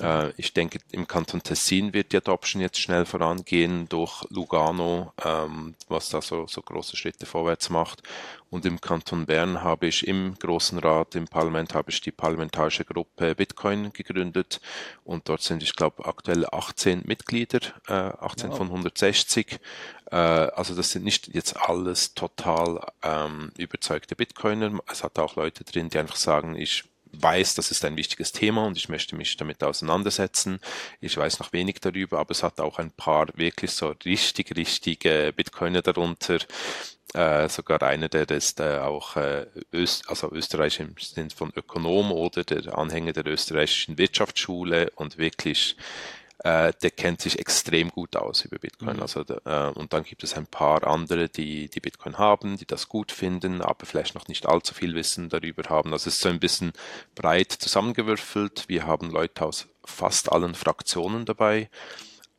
[0.00, 5.74] äh, ich denke, im Kanton Tessin wird die Adoption jetzt schnell vorangehen durch Lugano, ähm,
[5.88, 8.02] was da so, so große Schritte vorwärts macht.
[8.50, 12.84] Und im Kanton Bern habe ich im Großen Rat, im Parlament, habe ich die parlamentarische
[12.84, 14.60] Gruppe Bitcoin gegründet.
[15.04, 18.56] Und dort sind, ich glaube, aktuell 18 Mitglieder, äh, 18 wow.
[18.56, 19.58] von 160.
[20.10, 24.78] Äh, also das sind nicht jetzt alles total ähm, überzeugte Bitcoiner.
[24.90, 28.66] Es hat auch Leute drin, die einfach sagen, ich weiß, das ist ein wichtiges Thema
[28.66, 30.60] und ich möchte mich damit auseinandersetzen.
[31.00, 35.32] Ich weiß noch wenig darüber, aber es hat auch ein paar wirklich so richtig, richtige
[35.34, 36.38] Bitcoiner darunter.
[37.14, 42.12] Äh, sogar einer, der ist äh, auch äh, Öst, also Österreich im Sinn von Ökonom
[42.12, 45.76] oder der Anhänger der österreichischen Wirtschaftsschule und wirklich
[46.44, 48.96] äh, der kennt sich extrem gut aus über Bitcoin.
[48.96, 49.02] Mhm.
[49.02, 52.88] Also, äh, und dann gibt es ein paar andere, die, die Bitcoin haben, die das
[52.88, 55.92] gut finden, aber vielleicht noch nicht allzu viel Wissen darüber haben.
[55.92, 56.72] Also es ist so ein bisschen
[57.14, 58.68] breit zusammengewürfelt.
[58.68, 61.70] Wir haben Leute aus fast allen Fraktionen dabei.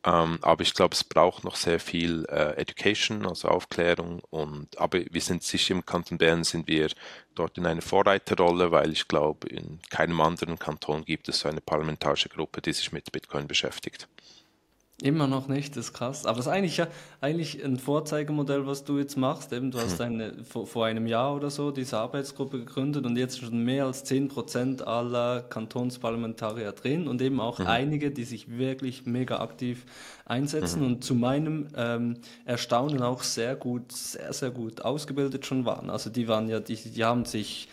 [0.04, 4.22] Ähm, aber ich glaube, es braucht noch sehr viel äh, Education, also Aufklärung.
[4.30, 6.88] Und aber wir sind sicher im Kanton Bern sind wir
[7.34, 11.60] dort in einer Vorreiterrolle, weil ich glaube, in keinem anderen Kanton gibt es so eine
[11.60, 14.08] parlamentarische Gruppe, die sich mit Bitcoin beschäftigt.
[15.02, 16.26] Immer noch nicht, das ist krass.
[16.26, 16.86] Aber es ist eigentlich ja
[17.22, 19.52] eigentlich ein Vorzeigemodell, was du jetzt machst.
[19.52, 20.06] Eben, du hast hm.
[20.06, 24.04] eine, vor, vor, einem Jahr oder so diese Arbeitsgruppe gegründet und jetzt schon mehr als
[24.04, 27.66] 10% aller Kantonsparlamentarier drin und eben auch mhm.
[27.66, 29.86] einige, die sich wirklich mega aktiv
[30.26, 30.86] einsetzen mhm.
[30.86, 35.88] und zu meinem ähm, Erstaunen auch sehr gut, sehr, sehr gut ausgebildet schon waren.
[35.88, 37.68] Also die waren ja, die, die haben sich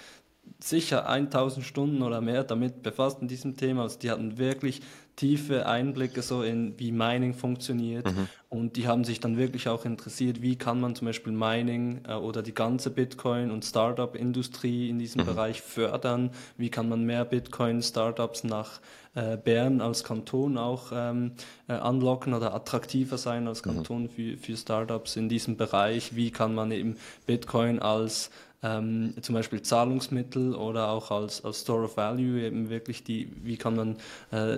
[0.59, 3.83] sicher 1000 Stunden oder mehr damit befasst in diesem Thema.
[3.83, 4.81] Also die hatten wirklich
[5.17, 8.05] tiefe Einblicke so in, wie Mining funktioniert.
[8.05, 8.27] Mhm.
[8.49, 12.13] Und die haben sich dann wirklich auch interessiert, wie kann man zum Beispiel Mining äh,
[12.13, 15.25] oder die ganze Bitcoin- und Startup-Industrie in diesem mhm.
[15.25, 16.29] Bereich fördern.
[16.55, 18.79] Wie kann man mehr Bitcoin-Startups nach
[19.15, 21.31] äh, Bern als Kanton auch ähm,
[21.67, 23.73] äh, anlocken oder attraktiver sein als mhm.
[23.73, 24.09] Kanton mhm.
[24.09, 26.15] für, für Startups in diesem Bereich.
[26.15, 28.29] Wie kann man eben Bitcoin als
[28.63, 33.55] ähm, zum Beispiel Zahlungsmittel oder auch als, als Store of Value eben wirklich die, wie
[33.55, 33.97] kann man
[34.31, 34.57] äh,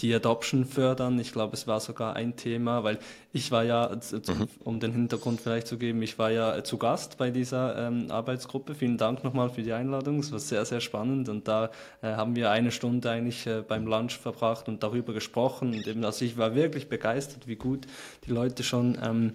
[0.00, 1.18] die Adoption fördern.
[1.18, 2.98] Ich glaube, es war sogar ein Thema, weil
[3.32, 4.48] ich war ja, mhm.
[4.64, 8.74] um den Hintergrund vielleicht zu geben, ich war ja zu Gast bei dieser ähm, Arbeitsgruppe.
[8.74, 10.20] Vielen Dank nochmal für die Einladung.
[10.20, 13.86] Es war sehr, sehr spannend und da äh, haben wir eine Stunde eigentlich äh, beim
[13.86, 15.74] Lunch verbracht und darüber gesprochen.
[15.74, 17.86] Und eben, also ich war wirklich begeistert, wie gut
[18.26, 19.32] die Leute schon ähm,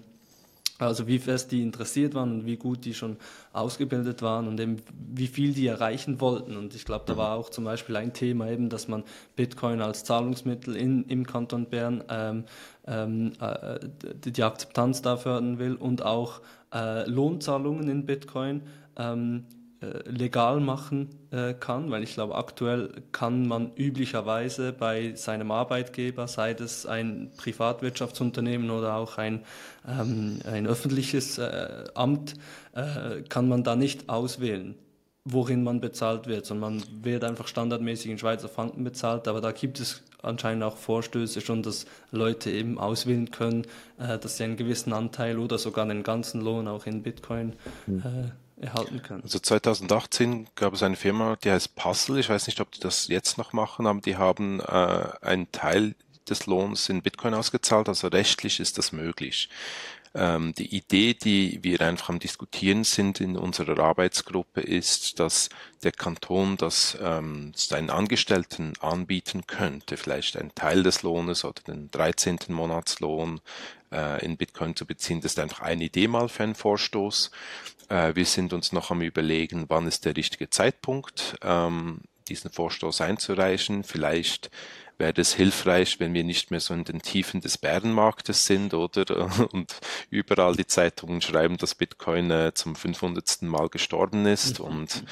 [0.78, 3.16] also wie fest die interessiert waren und wie gut die schon
[3.52, 4.78] ausgebildet waren und eben
[5.12, 6.56] wie viel die erreichen wollten.
[6.56, 9.04] Und ich glaube, da war auch zum Beispiel ein Thema eben, dass man
[9.36, 12.44] Bitcoin als Zahlungsmittel in, im Kanton Bern ähm,
[12.86, 13.78] ähm, äh,
[14.24, 16.40] die Akzeptanz da fördern will und auch
[16.72, 18.62] äh, Lohnzahlungen in Bitcoin
[18.96, 19.63] ähm, äh,
[20.04, 26.52] legal machen äh, kann, weil ich glaube, aktuell kann man üblicherweise bei seinem Arbeitgeber, sei
[26.52, 29.44] es ein Privatwirtschaftsunternehmen oder auch ein,
[29.88, 32.34] ähm, ein öffentliches äh, Amt,
[32.72, 34.76] äh, kann man da nicht auswählen
[35.26, 39.52] worin man bezahlt wird, sondern man wird einfach standardmäßig in Schweizer Franken bezahlt, aber da
[39.52, 43.66] gibt es anscheinend auch Vorstöße schon, dass Leute eben auswählen können,
[43.98, 47.54] äh, dass sie einen gewissen Anteil oder sogar den ganzen Lohn auch in Bitcoin
[47.86, 48.02] hm.
[48.60, 49.22] Erhalten können.
[49.22, 52.18] Also 2018 gab es eine Firma, die heißt Puzzle.
[52.18, 55.94] Ich weiß nicht, ob die das jetzt noch machen, aber die haben äh, einen Teil
[56.28, 57.88] des Lohns in Bitcoin ausgezahlt.
[57.88, 59.48] Also rechtlich ist das möglich.
[60.16, 65.48] Ähm, die Idee, die wir einfach am Diskutieren sind in unserer Arbeitsgruppe, ist, dass
[65.82, 71.90] der Kanton das ähm, seinen Angestellten anbieten könnte, vielleicht einen Teil des Lohnes oder den
[71.90, 72.38] 13.
[72.48, 73.40] Monatslohn
[73.90, 75.20] äh, in Bitcoin zu beziehen.
[75.20, 77.32] Das ist einfach eine Idee mal für einen Vorstoß.
[77.88, 83.00] Äh, wir sind uns noch am überlegen, wann ist der richtige Zeitpunkt, ähm, diesen Vorstoß
[83.02, 83.84] einzureichen.
[83.84, 84.50] Vielleicht
[84.98, 89.04] wäre es hilfreich, wenn wir nicht mehr so in den Tiefen des Bärenmarktes sind, oder?
[89.52, 93.42] Und überall die Zeitungen schreiben, dass Bitcoin äh, zum 500.
[93.42, 94.64] Mal gestorben ist mhm.
[94.64, 95.04] und,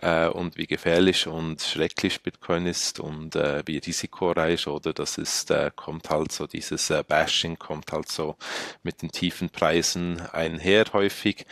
[0.00, 4.92] äh, und wie gefährlich und schrecklich Bitcoin ist und äh, wie risikoreich, oder?
[4.92, 8.36] Das ist, äh, kommt halt so, dieses äh, Bashing kommt halt so
[8.82, 11.46] mit den tiefen Preisen einher häufig.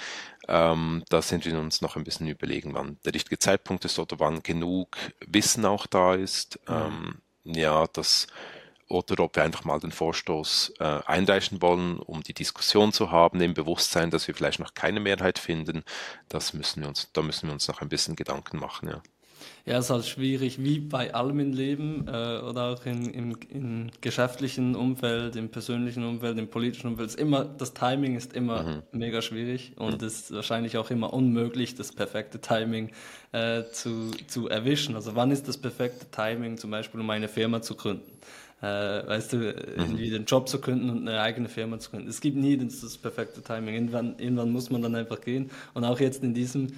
[0.49, 4.19] Ähm, da sind wir uns noch ein bisschen überlegen, wann der richtige Zeitpunkt ist oder
[4.19, 6.59] wann genug Wissen auch da ist.
[6.69, 7.23] Mhm.
[7.45, 8.27] Ähm, ja, das
[8.93, 13.41] oder ob wir einfach mal den Vorstoß äh, einreichen wollen, um die Diskussion zu haben,
[13.41, 15.83] im Bewusstsein, dass wir vielleicht noch keine Mehrheit finden.
[16.29, 19.03] Das müssen wir uns, da müssen wir uns noch ein bisschen Gedanken machen, ja.
[19.65, 23.37] Ja, es ist halt schwierig, wie bei allem im Leben äh, oder auch in, im,
[23.49, 27.11] im geschäftlichen Umfeld, im persönlichen Umfeld, im politischen Umfeld.
[27.11, 28.83] Ist immer, das Timing ist immer mhm.
[28.93, 30.07] mega schwierig und mhm.
[30.07, 32.91] es ist wahrscheinlich auch immer unmöglich, das perfekte Timing
[33.33, 34.97] äh, zu, zu erwischen.
[34.97, 38.11] Also wann ist das perfekte Timing zum Beispiel, um eine Firma zu gründen?
[38.63, 39.55] Äh, weißt du, mhm.
[39.77, 42.09] irgendwie den Job zu gründen und eine eigene Firma zu gründen.
[42.09, 43.75] Es gibt nie das, das perfekte Timing.
[43.75, 45.51] Irgendwann, irgendwann muss man dann einfach gehen.
[45.75, 46.69] Und auch jetzt in diesem,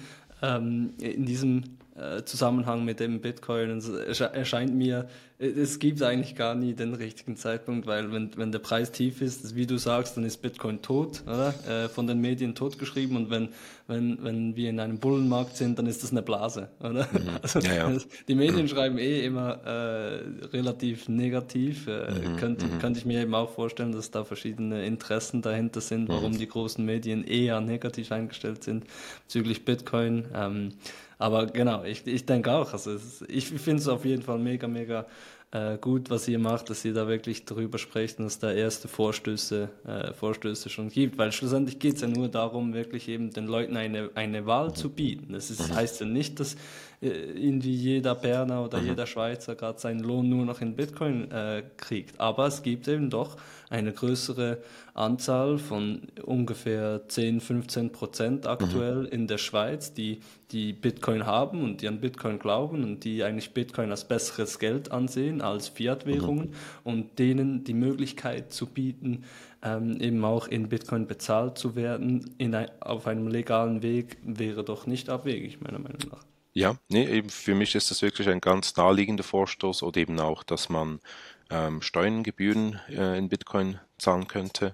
[0.41, 1.77] ähm, in diesem
[2.25, 3.69] Zusammenhang mit dem Bitcoin.
[3.69, 8.59] Es erscheint mir, es gibt eigentlich gar nie den richtigen Zeitpunkt, weil wenn, wenn der
[8.59, 11.53] Preis tief ist, wie du sagst, dann ist Bitcoin tot, oder?
[11.67, 13.49] Äh, von den Medien totgeschrieben und wenn,
[13.87, 17.07] wenn, wenn wir in einem Bullenmarkt sind, dann ist das eine Blase, oder?
[17.11, 17.29] Mhm.
[17.41, 17.97] Also, ja, ja.
[18.27, 21.87] Die Medien schreiben eh immer äh, relativ negativ.
[21.87, 22.37] Äh, mhm.
[22.37, 22.79] Könnte, mhm.
[22.79, 26.37] könnte ich mir eben auch vorstellen, dass da verschiedene Interessen dahinter sind, warum mhm.
[26.37, 28.85] die großen Medien eher negativ eingestellt sind
[29.27, 30.25] bezüglich Bitcoin.
[30.33, 30.69] Ähm,
[31.17, 32.73] aber genau, ich, ich denke auch.
[32.73, 35.05] Also ist, ich finde es auf jeden Fall mega, mega
[35.51, 38.87] äh, gut, was ihr macht, dass ihr da wirklich darüber sprecht und dass da erste
[38.87, 41.17] Vorstöße, äh, Vorstöße schon gibt.
[41.17, 44.89] Weil schlussendlich geht es ja nur darum, wirklich eben den Leuten eine, eine Wahl zu
[44.89, 45.33] bieten.
[45.33, 45.75] Das ist, mhm.
[45.75, 46.57] heißt ja nicht, dass
[47.01, 48.87] irgendwie jeder Berner oder mhm.
[48.87, 52.19] jeder Schweizer gerade seinen Lohn nur noch in Bitcoin äh, kriegt.
[52.19, 53.37] Aber es gibt eben doch
[53.69, 54.59] eine größere
[54.93, 59.07] Anzahl von ungefähr 10, 15 Prozent aktuell mhm.
[59.07, 60.19] in der Schweiz, die,
[60.51, 64.91] die Bitcoin haben und die an Bitcoin glauben und die eigentlich Bitcoin als besseres Geld
[64.91, 66.53] ansehen als Fiat-Währungen mhm.
[66.83, 69.23] und denen die Möglichkeit zu bieten,
[69.63, 74.63] ähm, eben auch in Bitcoin bezahlt zu werden, in ein, auf einem legalen Weg, wäre
[74.63, 76.23] doch nicht abwegig, meiner Meinung nach.
[76.57, 80.41] Ja, nee, eben für mich ist das wirklich ein ganz naheliegender Vorstoß oder eben auch,
[80.41, 81.01] dass man
[81.49, 84.73] ähm, Steuern, Gebühren äh, in Bitcoin zahlen könnte.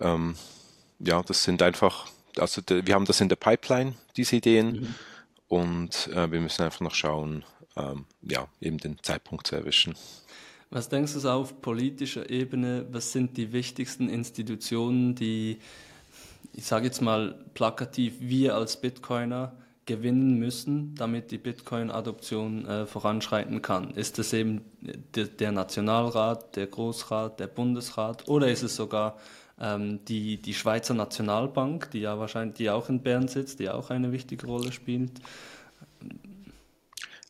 [0.00, 0.36] Ähm,
[1.00, 4.94] ja, das sind einfach, also de, wir haben das in der Pipeline, diese Ideen, mhm.
[5.48, 7.44] und äh, wir müssen einfach noch schauen,
[7.76, 9.96] ähm, ja, eben den Zeitpunkt zu erwischen.
[10.70, 15.58] Was denkst du auf politischer Ebene, was sind die wichtigsten Institutionen, die,
[16.52, 23.62] ich sage jetzt mal plakativ, wir als Bitcoiner gewinnen müssen, damit die Bitcoin-Adoption äh, voranschreiten
[23.62, 23.90] kann?
[23.92, 24.62] Ist es eben
[25.14, 29.18] der, Nationalrat, der Großrat, der Bundesrat oder ist es sogar
[29.60, 33.90] ähm, die, die Schweizer Nationalbank, die ja wahrscheinlich, die auch in Bern sitzt, die auch
[33.90, 35.12] eine wichtige Rolle spielt?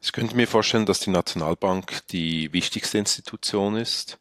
[0.00, 4.18] Ich könnte mir vorstellen, dass die Nationalbank die wichtigste Institution ist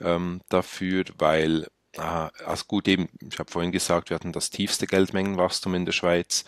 [0.00, 4.86] ähm, dafür, weil Ah, also gut, eben, ich habe vorhin gesagt, wir hatten das tiefste
[4.86, 6.44] Geldmengenwachstum in der Schweiz.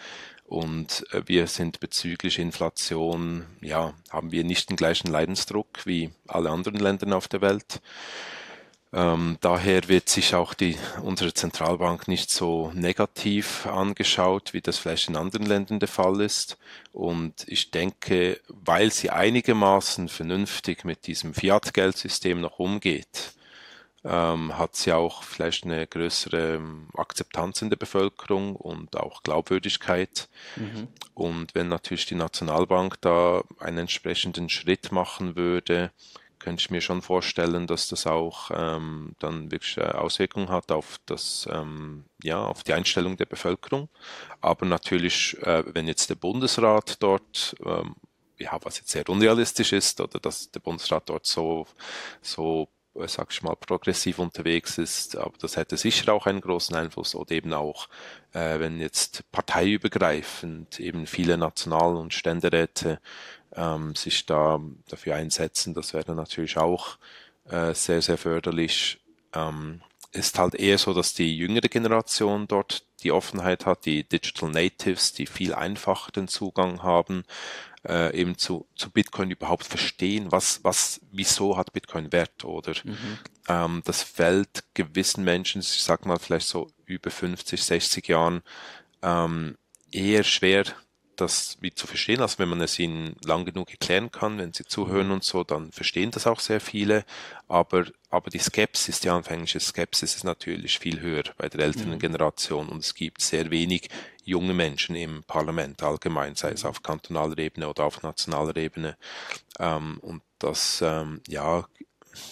[0.52, 6.50] Und äh, wir sind bezüglich Inflation, ja, haben wir nicht den gleichen Leidensdruck wie alle
[6.50, 7.80] anderen Länder auf der Welt.
[8.92, 15.08] Ähm, daher wird sich auch die, unsere Zentralbank nicht so negativ angeschaut, wie das vielleicht
[15.08, 16.58] in anderen Ländern der Fall ist.
[16.92, 23.32] Und ich denke, weil sie einigermaßen vernünftig mit diesem Fiat-Geldsystem noch umgeht,
[24.04, 30.28] ähm, hat sie auch vielleicht eine größere ähm, Akzeptanz in der Bevölkerung und auch Glaubwürdigkeit.
[30.56, 30.88] Mhm.
[31.14, 35.90] Und wenn natürlich die Nationalbank da einen entsprechenden Schritt machen würde,
[36.38, 41.48] könnte ich mir schon vorstellen, dass das auch ähm, dann wirklich Auswirkungen hat auf das,
[41.52, 43.88] ähm, ja, auf die Einstellung der Bevölkerung.
[44.40, 47.94] Aber natürlich, äh, wenn jetzt der Bundesrat dort ähm,
[48.38, 51.66] ja, was jetzt sehr unrealistisch ist, oder dass der Bundesrat dort so,
[52.20, 52.68] so
[53.06, 57.32] sag ich mal, progressiv unterwegs ist, aber das hätte sicher auch einen großen Einfluss oder
[57.32, 57.88] eben auch,
[58.32, 63.00] äh, wenn jetzt parteiübergreifend eben viele National- und Ständeräte
[63.54, 66.98] ähm, sich da dafür einsetzen, das wäre natürlich auch
[67.48, 69.00] äh, sehr, sehr förderlich.
[69.34, 74.50] Ähm, ist halt eher so, dass die jüngere Generation dort die Offenheit hat, die Digital
[74.50, 77.24] Natives, die viel einfacher den Zugang haben,
[77.86, 83.18] äh, eben zu, zu Bitcoin überhaupt verstehen, was, was, wieso hat Bitcoin Wert oder mhm.
[83.48, 88.42] ähm, das fällt gewissen Menschen, ich sag mal vielleicht so über 50, 60 Jahren,
[89.02, 89.56] ähm,
[89.90, 90.64] eher schwer,
[91.16, 92.20] das wie zu verstehen.
[92.20, 95.72] Also wenn man es ihnen lang genug erklären kann, wenn sie zuhören und so, dann
[95.72, 97.04] verstehen das auch sehr viele.
[97.48, 101.98] Aber, aber die Skepsis, die anfängliche Skepsis ist natürlich viel höher bei der älteren mhm.
[101.98, 103.88] Generation und es gibt sehr wenig
[104.24, 108.96] junge Menschen im Parlament allgemein, sei es auf kantonaler Ebene oder auf nationaler Ebene.
[109.58, 111.66] Ähm, und das, ähm, ja,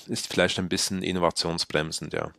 [0.06, 2.32] ist vielleicht ein bisschen innovationsbremsend, ja.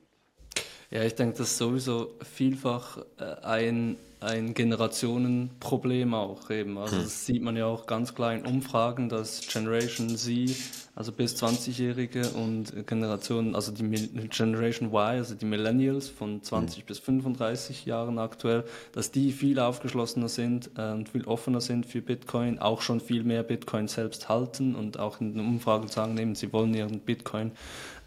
[0.92, 6.78] Ja, ich denke, das ist sowieso vielfach äh, ein ein Generationenproblem auch eben.
[6.78, 7.04] Also hm.
[7.04, 10.56] das sieht man ja auch ganz klar in Umfragen, dass Generation Z,
[10.96, 13.84] also bis 20-Jährige und Generationen, also die
[14.30, 16.86] Generation Y, also die Millennials von 20 hm.
[16.86, 22.02] bis 35 Jahren aktuell, dass die viel aufgeschlossener sind äh, und viel offener sind für
[22.02, 26.36] Bitcoin, auch schon viel mehr Bitcoin selbst halten und auch in den Umfragen sagen eben,
[26.36, 27.54] sie wollen ihren Bitcoin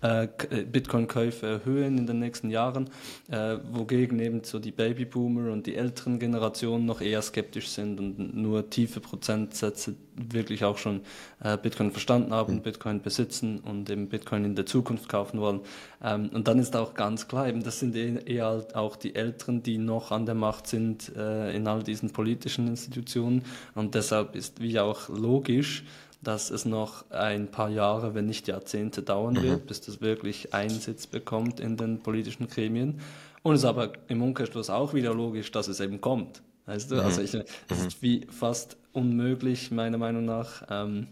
[0.04, 2.90] äh, äh, Bitcoin-Käufe erhöhen in den nächsten Jahren,
[3.30, 8.36] äh, wogegen eben so die Babyboomer und die älteren Generationen noch eher skeptisch sind und
[8.36, 11.00] nur tiefe Prozentsätze wirklich auch schon
[11.42, 12.62] äh, Bitcoin verstanden haben, mhm.
[12.62, 15.60] Bitcoin besitzen und eben Bitcoin in der Zukunft kaufen wollen.
[16.02, 19.62] Ähm, und dann ist auch ganz klar, eben das sind eher, eher auch die Älteren,
[19.62, 23.42] die noch an der Macht sind äh, in all diesen politischen Institutionen
[23.74, 25.84] und deshalb ist wie auch logisch,
[26.24, 29.42] dass es noch ein paar Jahre, wenn nicht Jahrzehnte dauern mhm.
[29.42, 33.00] wird, bis das wirklich Einsitz bekommt in den politischen Gremien.
[33.42, 36.42] Und es ist aber im Umkehrschluss auch wieder logisch, dass es eben kommt.
[36.66, 36.96] Weißt du?
[36.96, 37.26] Also mhm.
[37.26, 41.08] Also ich, es ist wie fast unmöglich, meiner Meinung nach, ähm,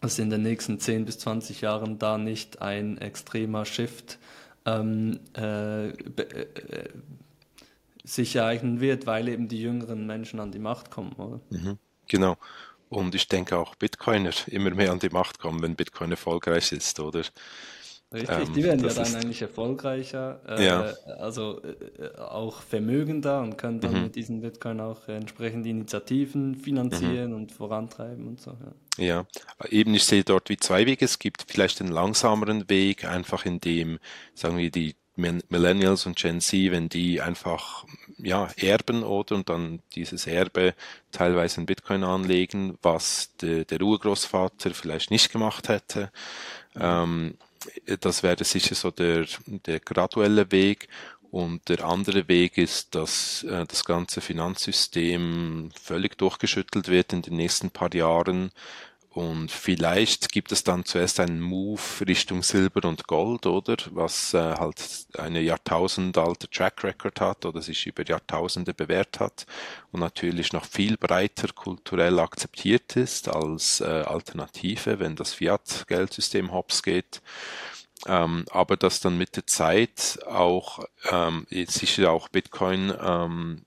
[0.00, 4.18] dass in den nächsten 10 bis 20 Jahren da nicht ein extremer Shift
[4.64, 5.94] ähm, äh, äh,
[8.04, 11.40] sich ereignen wird, weil eben die jüngeren Menschen an die Macht kommen, oder?
[11.50, 11.78] Mhm.
[12.06, 12.36] Genau.
[12.88, 16.98] Und ich denke auch Bitcoiner immer mehr an die Macht kommen, wenn Bitcoin erfolgreich ist,
[17.00, 17.22] oder?
[18.10, 20.80] Richtig, ähm, die werden ja dann eigentlich erfolgreicher, äh, ja.
[21.18, 24.02] also äh, auch vermögender und können dann mhm.
[24.04, 27.36] mit diesen Bitcoin auch entsprechend Initiativen finanzieren mhm.
[27.36, 28.56] und vorantreiben und so.
[28.96, 29.04] Ja.
[29.04, 29.26] ja,
[29.68, 31.04] eben ich sehe dort wie zwei Wege.
[31.04, 33.98] Es gibt vielleicht den langsameren Weg, einfach in dem,
[34.34, 37.84] sagen wir, die Millennials und Gen Z, wenn die einfach
[38.18, 40.74] ja, erben oder und dann dieses Erbe
[41.12, 46.10] teilweise in Bitcoin anlegen, was de, der Urgroßvater vielleicht nicht gemacht hätte.
[46.78, 47.34] Ähm,
[48.00, 50.88] das wäre sicher so der, der graduelle Weg.
[51.30, 57.36] Und der andere Weg ist, dass äh, das ganze Finanzsystem völlig durchgeschüttelt wird in den
[57.36, 58.50] nächsten paar Jahren
[59.18, 63.74] und vielleicht gibt es dann zuerst einen Move Richtung Silber und Gold, oder?
[63.90, 69.44] Was äh, halt eine jahrtausendalte Track Record hat oder sich über Jahrtausende bewährt hat
[69.90, 76.84] und natürlich noch viel breiter kulturell akzeptiert ist als äh, Alternative, wenn das Fiat-Geldsystem hops
[76.84, 77.20] geht.
[78.06, 83.64] Ähm, aber dass dann mit der Zeit auch ähm, sicher auch Bitcoin ähm,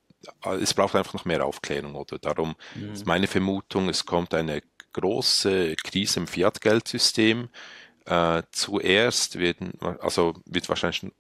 [0.60, 2.20] es braucht einfach noch mehr Aufklärung, oder?
[2.20, 2.94] Darum mhm.
[2.94, 4.62] ist meine Vermutung, es kommt eine
[4.94, 7.50] große Krise im Fiat-Geldsystem.
[8.06, 11.12] Äh, zuerst werden, also wird wahrscheinlich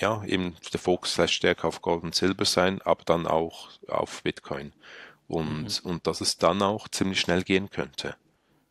[0.00, 4.22] ja, eben der Fokus vielleicht stärker auf Gold und Silber sein, aber dann auch auf
[4.22, 4.72] Bitcoin.
[5.28, 5.90] Und, mhm.
[5.90, 8.16] und dass es dann auch ziemlich schnell gehen könnte.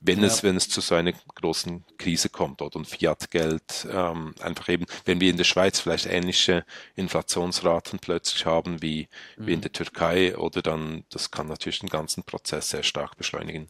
[0.02, 0.28] Wenn ja.
[0.28, 4.86] es, wenn es zu so einer großen Krise kommt oder ein Fiat-Geld ähm, einfach eben,
[5.06, 9.46] wenn wir in der Schweiz vielleicht ähnliche Inflationsraten plötzlich haben wie, mhm.
[9.46, 9.64] wie in mhm.
[9.64, 13.68] der Türkei oder dann, das kann natürlich den ganzen Prozess sehr stark beschleunigen.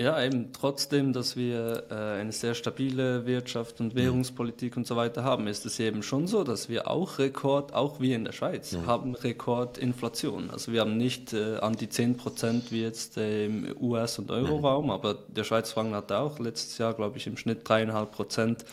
[0.00, 3.98] Ja, eben trotzdem, dass wir äh, eine sehr stabile Wirtschaft und mhm.
[3.98, 8.00] Währungspolitik und so weiter haben, ist es eben schon so, dass wir auch Rekord, auch
[8.00, 8.86] wir in der Schweiz, ja.
[8.86, 10.48] haben Rekordinflation.
[10.48, 14.30] Also wir haben nicht äh, an die 10 Prozent wie jetzt äh, im US- und
[14.30, 14.90] Euroraum, mhm.
[14.90, 18.64] aber der Schweiz-Franken hatte auch letztes Jahr, glaube ich, im Schnitt dreieinhalb Prozent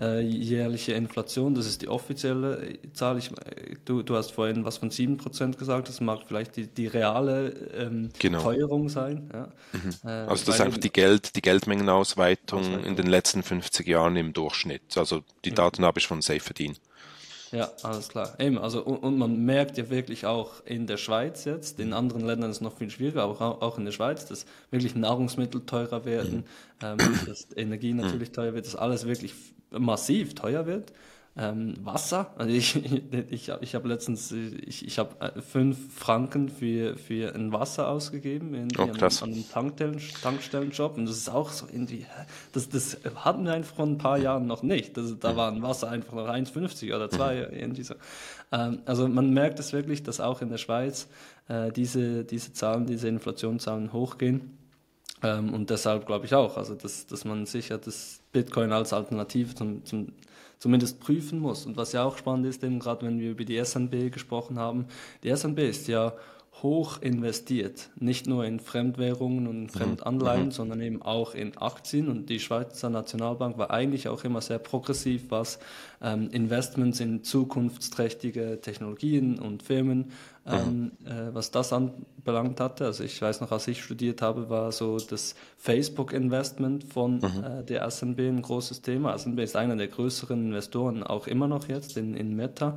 [0.00, 1.54] äh, jährliche Inflation.
[1.54, 3.18] Das ist die offizielle äh, Zahl.
[3.18, 6.68] Ich, äh, du, du hast vorhin was von 7 Prozent gesagt, das mag vielleicht die,
[6.68, 8.40] die reale ähm, genau.
[8.40, 9.28] Teuerung sein.
[9.30, 9.48] Ja.
[9.72, 10.08] Mhm.
[10.26, 12.84] also das einfach die Geld, die Geldmengenausweitung Ausweitung.
[12.84, 14.96] in den letzten 50 Jahren im Durchschnitt.
[14.96, 15.88] Also die Daten ja.
[15.88, 16.76] habe ich von SafeDean.
[17.52, 18.38] Ja, alles klar.
[18.38, 22.24] Eben, also und, und, man merkt ja wirklich auch in der Schweiz jetzt, in anderen
[22.24, 25.66] Ländern ist es noch viel schwieriger, aber auch, auch in der Schweiz, dass wirklich Nahrungsmittel
[25.66, 26.44] teurer werden,
[26.80, 29.34] ähm, dass Energie natürlich teurer wird, dass alles wirklich
[29.70, 30.92] massiv teuer wird.
[31.36, 32.74] Ähm, Wasser, also ich,
[33.30, 38.52] ich, ich habe letztens, ich, ich habe äh, fünf Franken für, für ein Wasser ausgegeben
[38.54, 42.04] in, oh, an, an einem Tankstellen, Tankstellenshop und das ist auch so irgendwie,
[42.52, 44.96] das, das hatten wir einfach vor ein paar Jahren noch nicht.
[44.96, 47.56] Das, da war ein Wasser einfach noch 1,50 oder 2, mhm.
[47.56, 47.94] irgendwie so.
[48.50, 51.06] Ähm, also man merkt es wirklich, dass auch in der Schweiz
[51.48, 54.58] äh, diese, diese Zahlen, diese Inflationszahlen hochgehen.
[55.22, 59.54] Ähm, und deshalb glaube ich auch, also dass, dass man sicher das Bitcoin als Alternative
[59.54, 60.12] zum, zum
[60.60, 61.66] zumindest prüfen muss.
[61.66, 64.86] Und was ja auch spannend ist, eben gerade wenn wir über die SNB gesprochen haben,
[65.24, 66.12] die SNB ist ja
[66.62, 69.68] hoch investiert, nicht nur in Fremdwährungen und mhm.
[69.68, 70.50] Fremdanleihen, mhm.
[70.50, 72.08] sondern eben auch in Aktien.
[72.08, 75.58] Und die Schweizer Nationalbank war eigentlich auch immer sehr progressiv, was
[76.02, 80.12] ähm, Investments in zukunftsträchtige Technologien und Firmen,
[80.46, 81.06] ähm, mhm.
[81.06, 82.86] äh, was das anbelangt hatte.
[82.86, 87.44] Also ich weiß noch, als ich studiert habe, war so das Facebook-Investment von mhm.
[87.44, 89.16] äh, der SNB ein großes Thema.
[89.16, 92.76] SNB ist einer der größeren Investoren, auch immer noch jetzt in, in Meta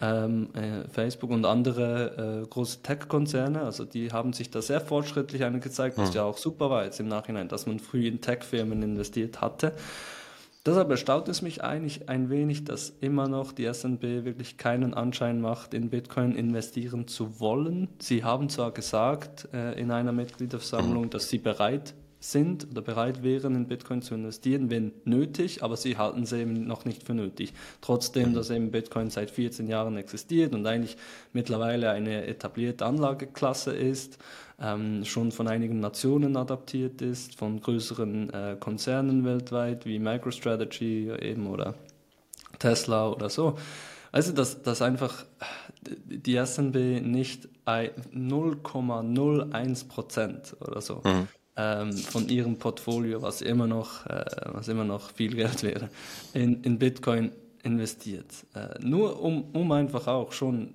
[0.00, 5.42] ähm, äh, Facebook und andere äh, große Tech-Konzerne, also die haben sich da sehr fortschrittlich
[5.60, 6.16] gezeigt, was mhm.
[6.16, 9.72] ja auch super war jetzt im Nachhinein, dass man früh in Tech-Firmen investiert hatte.
[10.66, 15.42] Deshalb erstaunt es mich eigentlich ein wenig, dass immer noch die SNB wirklich keinen Anschein
[15.42, 17.88] macht, in Bitcoin investieren zu wollen.
[17.98, 21.10] Sie haben zwar gesagt äh, in einer Mitgliederversammlung, mhm.
[21.10, 21.94] dass sie bereit
[22.24, 26.66] sind oder bereit wären, in Bitcoin zu investieren, wenn nötig, aber sie halten es eben
[26.66, 27.52] noch nicht für nötig.
[27.80, 28.34] Trotzdem, mhm.
[28.34, 30.96] dass eben Bitcoin seit 14 Jahren existiert und eigentlich
[31.32, 34.18] mittlerweile eine etablierte Anlageklasse ist,
[34.60, 41.46] ähm, schon von einigen Nationen adaptiert ist, von größeren äh, Konzernen weltweit wie MicroStrategy eben
[41.46, 41.74] oder
[42.58, 43.58] Tesla oder so.
[44.12, 45.26] Also, dass, dass einfach
[45.82, 54.06] die SNB nicht 0,01 Prozent oder so mhm ähm, von ihrem Portfolio, was immer noch,
[54.06, 55.88] äh, was immer noch viel Geld wäre,
[56.32, 57.32] in, in Bitcoin
[57.62, 58.26] investiert.
[58.54, 60.74] Äh, nur um, um einfach auch schon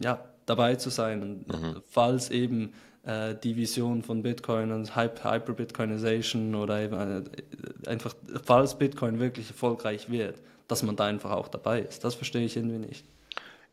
[0.00, 1.82] ja, dabei zu sein, und, mhm.
[1.88, 2.72] falls eben
[3.04, 10.10] äh, die Vision von Bitcoin und Hyper-Bitcoinization oder eben, äh, einfach, falls Bitcoin wirklich erfolgreich
[10.10, 10.36] wird,
[10.68, 12.04] dass man da einfach auch dabei ist.
[12.04, 13.04] Das verstehe ich irgendwie nicht.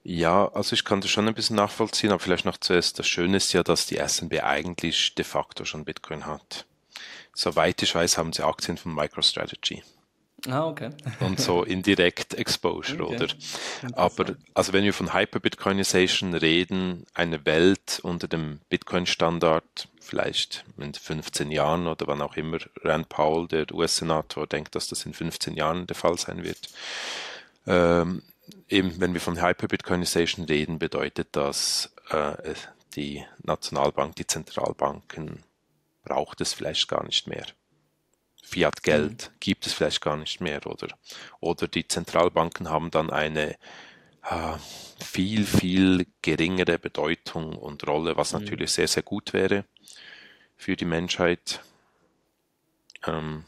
[0.04, 3.38] Ja, also ich kann das schon ein bisschen nachvollziehen, aber vielleicht noch zuerst, das Schöne
[3.38, 6.66] ist ja, dass die SNB eigentlich de facto schon Bitcoin hat.
[7.34, 9.84] Soweit ich weiß, haben sie Aktien von MicroStrategy.
[10.48, 10.90] Ah, okay.
[11.20, 13.16] Und so indirekt Exposure, okay.
[13.16, 13.28] oder?
[13.94, 21.52] Aber also wenn wir von Hyper-Bitcoinization reden, eine Welt unter dem Bitcoin-Standard, vielleicht in 15
[21.52, 25.88] Jahren oder wann auch immer Rand Paul, der US-Senator, denkt, dass das in 15 Jahren
[25.88, 26.70] der Fall sein wird,
[27.68, 28.24] ähm,
[28.68, 32.54] eben, wenn wir von Hyper-Bitcoinization reden, bedeutet das, äh,
[32.96, 35.44] die Nationalbank, die Zentralbanken
[36.04, 37.46] braucht es vielleicht gar nicht mehr.
[38.44, 39.36] Fiat-Geld mhm.
[39.40, 40.88] gibt es vielleicht gar nicht mehr, oder?
[41.40, 43.56] Oder die Zentralbanken haben dann eine
[44.24, 44.58] äh,
[45.04, 48.42] viel, viel geringere Bedeutung und Rolle, was mhm.
[48.42, 49.66] natürlich sehr, sehr gut wäre
[50.56, 51.62] für die Menschheit.
[53.06, 53.46] Ähm,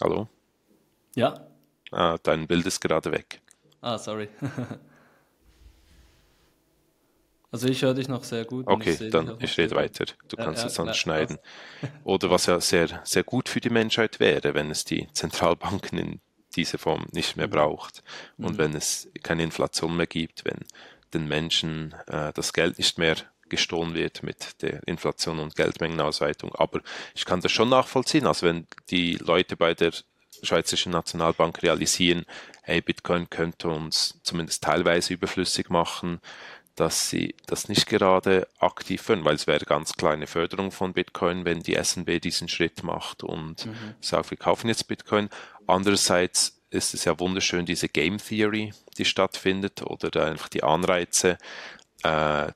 [0.00, 0.28] hallo?
[1.14, 1.47] Ja,
[1.90, 3.40] Ah, dein Bild ist gerade weg.
[3.80, 4.28] Ah, sorry.
[7.50, 8.66] also ich höre dich noch sehr gut.
[8.66, 10.06] Okay, ich dann ich rede weiter.
[10.28, 11.38] Du ja, kannst ja, es sonst schneiden.
[12.04, 16.20] Oder was ja sehr, sehr gut für die Menschheit wäre, wenn es die Zentralbanken in
[16.56, 17.52] dieser Form nicht mehr mhm.
[17.52, 18.02] braucht
[18.36, 18.58] und mhm.
[18.58, 20.58] wenn es keine Inflation mehr gibt, wenn
[21.14, 23.16] den Menschen äh, das Geld nicht mehr
[23.48, 26.54] gestohlen wird mit der Inflation und Geldmengenausweitung.
[26.54, 26.80] Aber
[27.14, 28.26] ich kann das schon nachvollziehen.
[28.26, 29.92] Also wenn die Leute bei der
[30.42, 32.24] Schweizerische Nationalbank realisieren,
[32.62, 36.20] hey, Bitcoin könnte uns zumindest teilweise überflüssig machen,
[36.74, 41.44] dass sie das nicht gerade aktiv führen, weil es wäre ganz kleine Förderung von Bitcoin,
[41.44, 43.94] wenn die SNB diesen Schritt macht und mhm.
[44.00, 45.28] sagt, wir kaufen jetzt Bitcoin.
[45.66, 51.38] Andererseits ist es ja wunderschön, diese Game Theory, die stattfindet oder einfach die Anreize,
[52.04, 52.52] äh,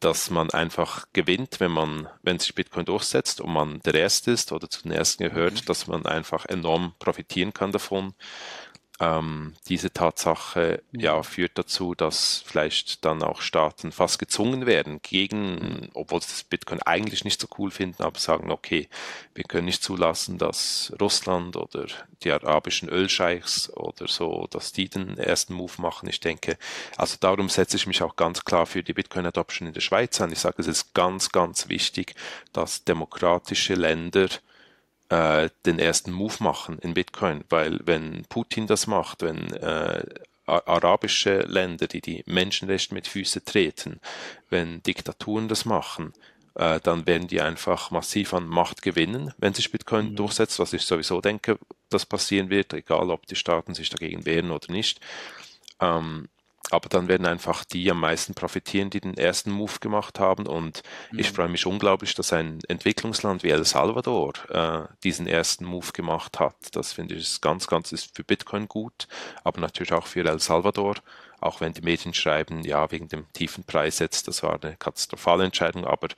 [0.00, 4.52] dass man einfach gewinnt, wenn man, wenn sich Bitcoin durchsetzt und man der Erste ist
[4.52, 5.64] oder zu den Ersten gehört, mhm.
[5.66, 8.14] dass man einfach enorm profitieren kann davon.
[9.00, 15.90] Ähm, diese Tatsache ja, führt dazu, dass vielleicht dann auch Staaten fast gezwungen werden, gegen,
[15.94, 18.88] obwohl sie das Bitcoin eigentlich nicht so cool finden, aber sagen, okay,
[19.34, 21.86] wir können nicht zulassen, dass Russland oder
[22.22, 26.08] die arabischen Ölscheichs oder so, dass die den ersten Move machen.
[26.08, 26.56] Ich denke,
[26.96, 30.30] also darum setze ich mich auch ganz klar für die Bitcoin-Adoption in der Schweiz an.
[30.30, 32.14] Ich sage, es ist ganz, ganz wichtig,
[32.52, 34.28] dass demokratische Länder
[35.14, 40.04] äh, den ersten Move machen in Bitcoin, weil wenn Putin das macht, wenn äh,
[40.46, 44.00] arabische Länder, die die Menschenrechte mit Füßen treten,
[44.50, 46.12] wenn Diktaturen das machen,
[46.56, 50.16] äh, dann werden die einfach massiv an Macht gewinnen, wenn sich Bitcoin mhm.
[50.16, 51.58] durchsetzt, was ich sowieso denke,
[51.90, 55.00] dass passieren wird, egal ob die Staaten sich dagegen wehren oder nicht.
[55.80, 56.28] Ähm,
[56.74, 60.46] aber dann werden einfach die am meisten profitieren, die den ersten Move gemacht haben.
[60.46, 61.18] Und mhm.
[61.18, 66.40] ich freue mich unglaublich, dass ein Entwicklungsland wie El Salvador äh, diesen ersten Move gemacht
[66.40, 66.56] hat.
[66.72, 69.08] Das finde ich ganz, ganz ist für Bitcoin gut,
[69.42, 70.96] aber natürlich auch für El Salvador.
[71.44, 75.44] Auch wenn die Medien schreiben, ja, wegen dem tiefen Preis jetzt, das war eine katastrophale
[75.44, 76.08] Entscheidung, aber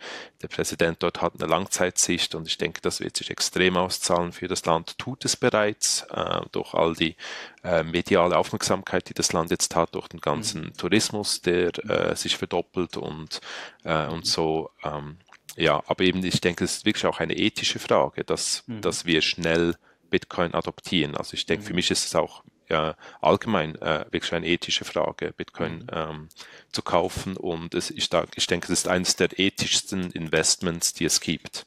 [0.40, 4.46] der Präsident dort hat eine Langzeitsicht und ich denke, das wird sich extrem auszahlen für
[4.46, 7.16] das Land, tut es bereits äh, durch all die
[7.64, 10.76] äh, mediale Aufmerksamkeit, die das Land jetzt hat, durch den ganzen mhm.
[10.76, 13.40] Tourismus, der äh, sich verdoppelt und,
[13.82, 14.70] äh, und so.
[14.84, 15.16] Ähm,
[15.56, 18.80] ja, aber eben, ich denke, es ist wirklich auch eine ethische Frage, dass, mhm.
[18.80, 19.74] dass wir schnell
[20.10, 21.16] Bitcoin adoptieren.
[21.16, 21.68] Also ich denke, mhm.
[21.68, 25.86] für mich ist es auch ja, allgemein äh, wirklich eine ethische Frage, Bitcoin mhm.
[25.92, 26.28] ähm,
[26.72, 27.36] zu kaufen.
[27.36, 31.66] Und es, ich, ich denke, es ist eines der ethischsten Investments, die es gibt.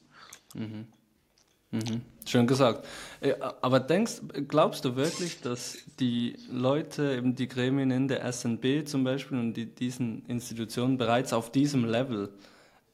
[0.54, 0.86] Mhm.
[1.70, 2.02] Mhm.
[2.26, 2.86] Schön gesagt.
[3.20, 8.86] Äh, aber denkst, glaubst du wirklich, dass die Leute, eben die Gremien in der SNB
[8.86, 12.30] zum Beispiel und die, diesen Institutionen bereits auf diesem Level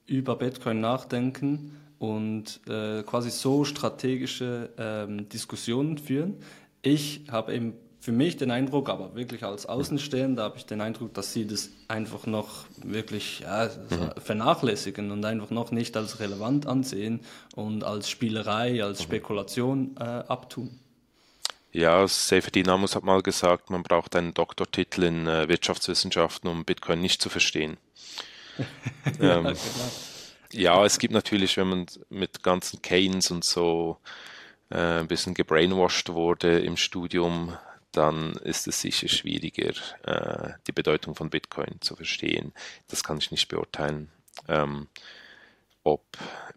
[0.06, 6.36] über Bitcoin nachdenken und äh, quasi so strategische ähm, Diskussionen führen?
[6.82, 7.72] Ich habe eben
[8.06, 11.70] für mich den Eindruck, aber wirklich als Außenstehender habe ich den Eindruck, dass sie das
[11.88, 14.12] einfach noch wirklich ja, mhm.
[14.20, 17.18] vernachlässigen und einfach noch nicht als relevant ansehen
[17.56, 19.02] und als Spielerei, als mhm.
[19.02, 20.78] Spekulation äh, abtun.
[21.72, 27.00] Ja, Seyfried Dinamus hat mal gesagt, man braucht einen Doktortitel in äh, Wirtschaftswissenschaften, um Bitcoin
[27.00, 27.76] nicht zu verstehen.
[29.18, 29.56] ja, ähm, genau.
[30.52, 33.98] ja, es gibt natürlich, wenn man mit ganzen Keynes und so
[34.70, 37.56] äh, ein bisschen gebrainwashed wurde im Studium,
[37.96, 39.72] dann ist es sicher schwieriger,
[40.02, 42.52] äh, die Bedeutung von Bitcoin zu verstehen.
[42.88, 44.10] Das kann ich nicht beurteilen,
[44.48, 44.88] ähm,
[45.82, 46.04] ob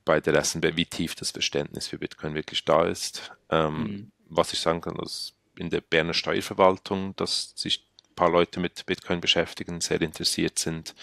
[0.06, 3.32] bei der SNB, wie tief das Verständnis für Bitcoin wirklich da ist.
[3.50, 4.12] Ähm, mhm.
[4.26, 8.86] Was ich sagen kann, dass in der Berner Steuerverwaltung, dass sich ein paar Leute mit
[8.86, 10.96] Bitcoin beschäftigen, sehr interessiert sind.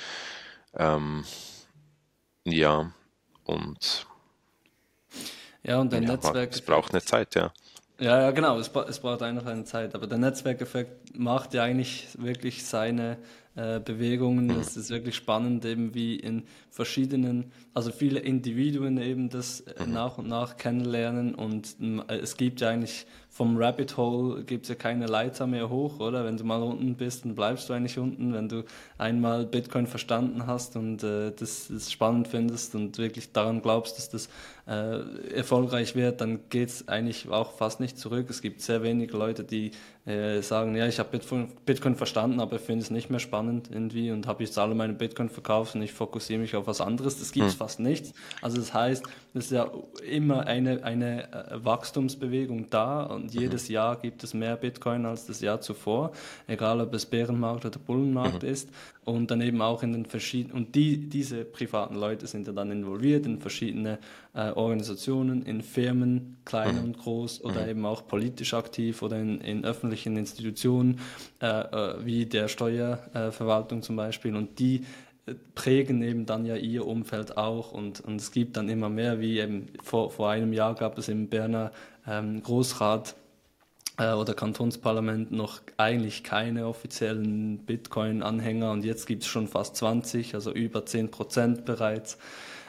[0.74, 1.24] Ähm,
[2.44, 2.92] ja,
[3.44, 4.06] und
[5.62, 6.52] ja, und ein ja, Netzwerk.
[6.52, 7.52] Es braucht eine Zeit, ja.
[7.98, 9.94] Ja, ja, genau, es, es braucht einfach eine Zeit.
[9.94, 13.16] Aber der Netzwerkeffekt macht ja eigentlich wirklich seine
[13.54, 14.50] äh, Bewegungen.
[14.50, 20.18] Es ist wirklich spannend, eben wie in verschiedenen, also viele Individuen eben das äh, nach
[20.18, 21.34] und nach kennenlernen.
[21.34, 23.06] Und äh, es gibt ja eigentlich
[23.36, 26.24] vom Rabbit Hole gibt es ja keine Leiter mehr hoch, oder?
[26.24, 28.32] Wenn du mal unten bist, dann bleibst du eigentlich unten.
[28.32, 28.64] Wenn du
[28.96, 34.08] einmal Bitcoin verstanden hast und äh, das, das spannend findest und wirklich daran glaubst, dass
[34.08, 34.30] das
[34.66, 38.28] äh, erfolgreich wird, dann geht es eigentlich auch fast nicht zurück.
[38.30, 39.72] Es gibt sehr wenige Leute, die
[40.06, 43.68] äh, sagen, ja, ich habe Bitcoin, Bitcoin verstanden, aber ich finde es nicht mehr spannend
[43.70, 47.18] irgendwie und habe jetzt alle meine Bitcoin verkauft und ich fokussiere mich auf was anderes.
[47.18, 47.58] Das gibt es hm.
[47.58, 48.14] fast nicht.
[48.40, 49.70] Also das heißt, es ist ja
[50.08, 53.25] immer eine, eine äh, Wachstumsbewegung da und.
[53.32, 56.12] Jedes Jahr gibt es mehr Bitcoin als das Jahr zuvor,
[56.46, 58.48] egal ob es Bärenmarkt oder Bullenmarkt mhm.
[58.48, 58.70] ist
[59.04, 62.70] und dann eben auch in den verschiedenen, und die, diese privaten Leute sind ja dann
[62.70, 63.98] involviert in verschiedene
[64.34, 66.84] äh, Organisationen, in Firmen, klein mhm.
[66.84, 67.68] und groß oder mhm.
[67.70, 71.00] eben auch politisch aktiv oder in, in öffentlichen Institutionen,
[71.40, 74.84] äh, äh, wie der Steuerverwaltung zum Beispiel und die
[75.54, 79.40] prägen eben dann ja ihr Umfeld auch und, und es gibt dann immer mehr, wie
[79.40, 81.72] eben vor, vor einem Jahr gab es im Berner
[82.06, 83.14] ähm, Großrat
[83.98, 88.70] äh, oder Kantonsparlament noch eigentlich keine offiziellen Bitcoin-Anhänger.
[88.72, 92.18] Und jetzt gibt es schon fast 20, also über 10 Prozent bereits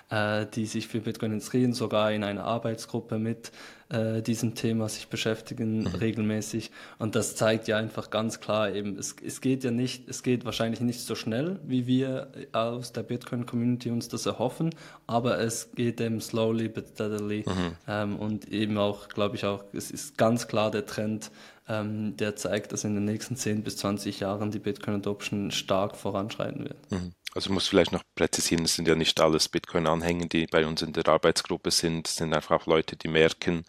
[0.09, 3.51] die sich für Bitcoin interessieren, sogar in einer Arbeitsgruppe mit
[3.89, 5.87] äh, diesem Thema sich beschäftigen mhm.
[5.87, 6.71] regelmäßig.
[6.99, 10.45] Und das zeigt ja einfach ganz klar eben, es, es geht ja nicht, es geht
[10.45, 14.71] wahrscheinlich nicht so schnell, wie wir aus der Bitcoin-Community uns das erhoffen,
[15.07, 17.45] aber es geht eben slowly but steadily.
[17.47, 17.71] Mhm.
[17.87, 21.31] Ähm, und eben auch, glaube ich auch, es ist ganz klar der Trend,
[21.69, 26.65] ähm, der zeigt, dass in den nächsten 10 bis 20 Jahren die Bitcoin-Adoption stark voranschreiten
[26.65, 26.91] wird.
[26.91, 27.13] Mhm.
[27.37, 30.81] Also ich muss vielleicht noch präzisieren, es sind ja nicht alles Bitcoin-Anhänger, die bei uns
[30.81, 32.07] in der Arbeitsgruppe sind.
[32.07, 33.63] Es sind einfach auch Leute, die merken,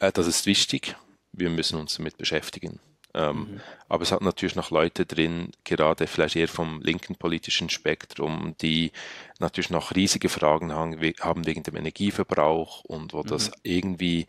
[0.00, 0.96] äh, das ist wichtig,
[1.30, 2.80] wir müssen uns damit beschäftigen.
[3.14, 3.60] Ähm, mhm.
[3.88, 8.90] Aber es hat natürlich noch Leute drin, gerade vielleicht eher vom linken politischen Spektrum, die
[9.38, 13.28] natürlich noch riesige Fragen haben, haben wegen dem Energieverbrauch und wo mhm.
[13.28, 14.26] das irgendwie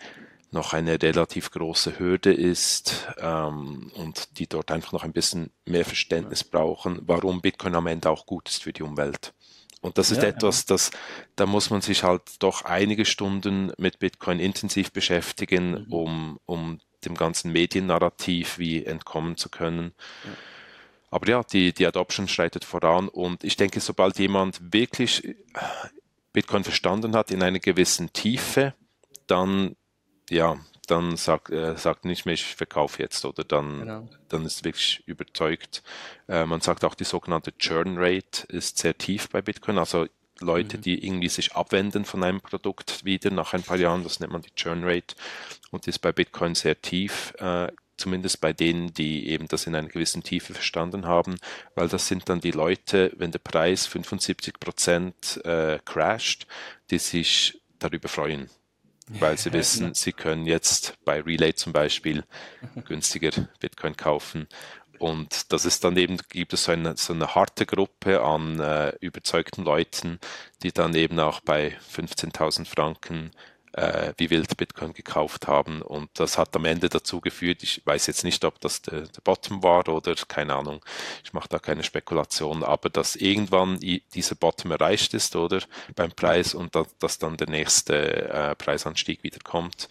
[0.52, 5.86] noch eine relativ große Hürde ist ähm, und die dort einfach noch ein bisschen mehr
[5.86, 9.34] Verständnis brauchen, warum Bitcoin am Ende auch gut ist für die Umwelt.
[9.82, 10.91] Und das ist ja, etwas, das,
[11.36, 15.93] da muss man sich halt doch einige Stunden mit Bitcoin intensiv beschäftigen, mhm.
[15.93, 19.93] um, um dem ganzen Mediennarrativ wie entkommen zu können.
[20.26, 20.32] Ja.
[21.12, 25.36] Aber ja, die, die Adoption schreitet voran und ich denke, sobald jemand wirklich
[26.34, 28.74] Bitcoin verstanden hat in einer gewissen Tiefe,
[29.28, 29.76] dann
[30.30, 30.58] ja,
[30.90, 34.10] dann sagt, äh, sagt nicht mehr, ich verkaufe jetzt oder dann, genau.
[34.30, 35.84] dann ist wirklich überzeugt.
[36.28, 40.08] Äh, man sagt auch, die sogenannte Churn Rate ist sehr tief bei Bitcoin, also
[40.40, 40.82] Leute, mhm.
[40.82, 44.42] die irgendwie sich abwenden von einem Produkt wieder nach ein paar Jahren, das nennt man
[44.42, 45.16] die Churn Rate
[45.72, 47.34] und die ist bei Bitcoin sehr tief.
[47.38, 51.36] Äh, zumindest bei denen, die eben das in einer gewissen Tiefe verstanden haben,
[51.76, 56.48] weil das sind dann die Leute, wenn der Preis 75 Prozent äh, crasht,
[56.92, 58.50] die sich darüber freuen
[59.10, 62.24] weil sie wissen, sie können jetzt bei Relay zum Beispiel
[62.86, 64.47] günstiger Bitcoin kaufen.
[64.99, 68.93] Und das ist dann eben, gibt es so eine, so eine harte Gruppe an äh,
[68.99, 70.20] überzeugten Leuten,
[70.62, 73.32] die dann eben auch bei 15.000 Franken
[73.74, 75.82] äh, wie wild Bitcoin gekauft haben.
[75.82, 79.22] Und das hat am Ende dazu geführt, ich weiß jetzt nicht, ob das der, der
[79.24, 80.84] Bottom war oder keine Ahnung,
[81.24, 85.61] ich mache da keine Spekulation, aber dass irgendwann dieser Bottom erreicht ist oder
[85.95, 89.89] beim Preis und dass, dass dann der nächste äh, Preisanstieg wieder kommt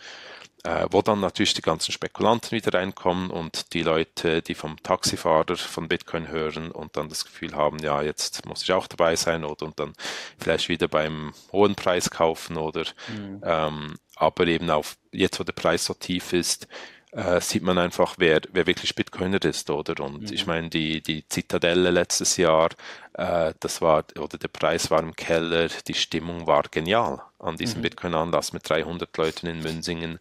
[0.90, 5.88] wo dann natürlich die ganzen Spekulanten wieder reinkommen und die Leute, die vom Taxifahrer von
[5.88, 9.66] Bitcoin hören und dann das Gefühl haben, ja, jetzt muss ich auch dabei sein oder
[9.66, 9.92] und dann
[10.38, 13.40] vielleicht wieder beim hohen Preis kaufen oder mhm.
[13.44, 16.66] ähm, aber eben auf jetzt, wo der Preis so tief ist,
[17.12, 20.04] äh, sieht man einfach, wer, wer wirklich Bitcoiner ist, oder?
[20.04, 20.32] Und mhm.
[20.32, 22.70] ich meine, die, die Zitadelle letztes Jahr,
[23.18, 27.78] äh, das war, oder der Preis war im Keller, die Stimmung war genial an diesem
[27.80, 27.82] mhm.
[27.82, 30.20] Bitcoin-Anlass mit 300 Leuten in Münsingen.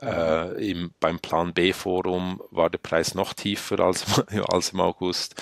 [0.00, 4.06] Äh, im, beim Plan B-Forum war der Preis noch tiefer als,
[4.48, 5.34] als im August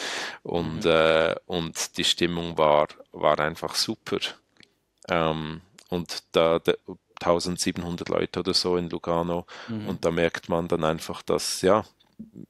[0.42, 0.90] und, mhm.
[0.90, 4.18] äh, und die Stimmung war, war einfach super.
[5.08, 6.76] Ähm, und da, der,
[7.20, 9.46] 1700 Leute oder so in Lugano.
[9.68, 9.88] Mhm.
[9.88, 11.84] Und da merkt man dann einfach, dass, ja,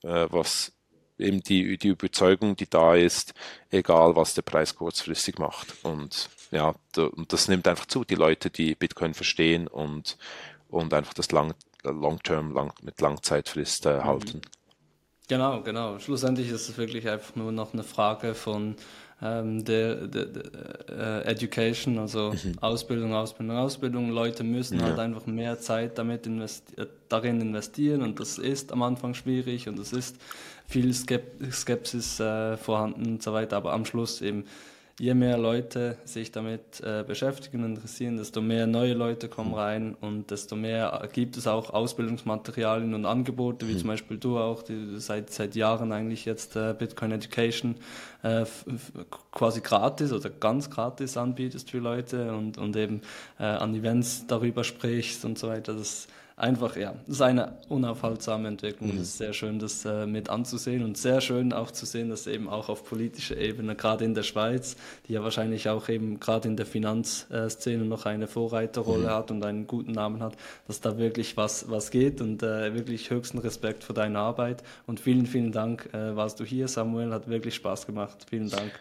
[0.03, 0.73] äh, was
[1.19, 3.35] eben die, die Überzeugung, die da ist,
[3.71, 5.75] egal was der Preis kurzfristig macht.
[5.83, 10.17] Und ja, und das nimmt einfach zu, die Leute, die Bitcoin verstehen und,
[10.69, 14.05] und einfach das Lang, Long-Term lang, mit Langzeitfrist äh, mhm.
[14.05, 14.41] halten.
[15.29, 15.99] Genau, genau.
[15.99, 18.77] Schlussendlich ist es wirklich einfach nur noch eine Frage von
[19.23, 22.59] ähm, der, der, der äh, Education, also mhm.
[22.61, 24.11] Ausbildung, Ausbildung, Ausbildung.
[24.11, 24.87] Leute müssen ja.
[24.87, 29.69] halt einfach mehr Zeit damit investi äh, darin investieren und das ist am Anfang schwierig
[29.69, 30.17] und es ist
[30.67, 34.45] viel Skepsis äh, vorhanden und so weiter, aber am Schluss eben
[34.99, 39.95] je mehr Leute sich damit äh, beschäftigen und interessieren, desto mehr neue Leute kommen rein
[40.01, 43.79] und desto mehr gibt es auch Ausbildungsmaterialien und Angebote, wie mhm.
[43.79, 47.77] zum Beispiel du auch, die seit, seit Jahren eigentlich jetzt äh, Bitcoin Education
[48.23, 48.47] äh,
[49.33, 53.03] quasi gratis oder ganz gratis anbietest für Leute und, und eben
[53.39, 55.75] äh, an Events darüber sprichst und so weiter.
[55.75, 58.93] Das einfach, ja, das ist eine unaufhaltsame Entwicklung.
[58.93, 59.01] Mhm.
[59.01, 62.27] Es ist sehr schön, das äh, mit anzusehen und sehr schön auch zu sehen, dass
[62.27, 64.77] eben auch auf politischer Ebene, gerade in der Schweiz,
[65.09, 69.11] die ja wahrscheinlich auch eben gerade in der Finanzszene noch eine Vorreiterrolle mhm.
[69.11, 73.11] hat und einen guten Namen hat, dass da wirklich was, was geht und äh, wirklich
[73.11, 77.29] höchsten Respekt für deine Arbeit und vielen, vielen Dank, äh, warst du hier, Samuel, hat
[77.29, 78.27] wirklich Spaß gemacht.
[78.29, 78.73] Vielen Dank.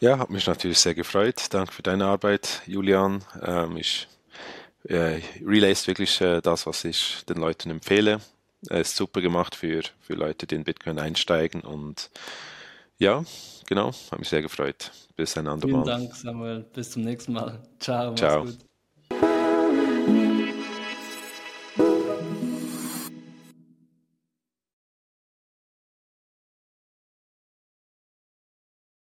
[0.00, 1.46] Ja, hat mich natürlich sehr gefreut.
[1.50, 3.22] Danke für deine Arbeit, Julian.
[3.40, 4.08] Ähm, ich
[4.84, 8.20] äh, Relay ist wirklich äh, das, was ich den Leuten empfehle.
[8.68, 12.10] Er ist super gemacht für, für Leute, die in Bitcoin einsteigen und
[12.98, 13.24] ja,
[13.66, 14.92] genau, habe mich sehr gefreut.
[15.16, 15.84] Bis ein andermal.
[15.84, 16.64] Vielen Dank, Samuel.
[16.72, 17.60] Bis zum nächsten Mal.
[17.80, 18.14] Ciao.
[18.14, 18.46] Ciao.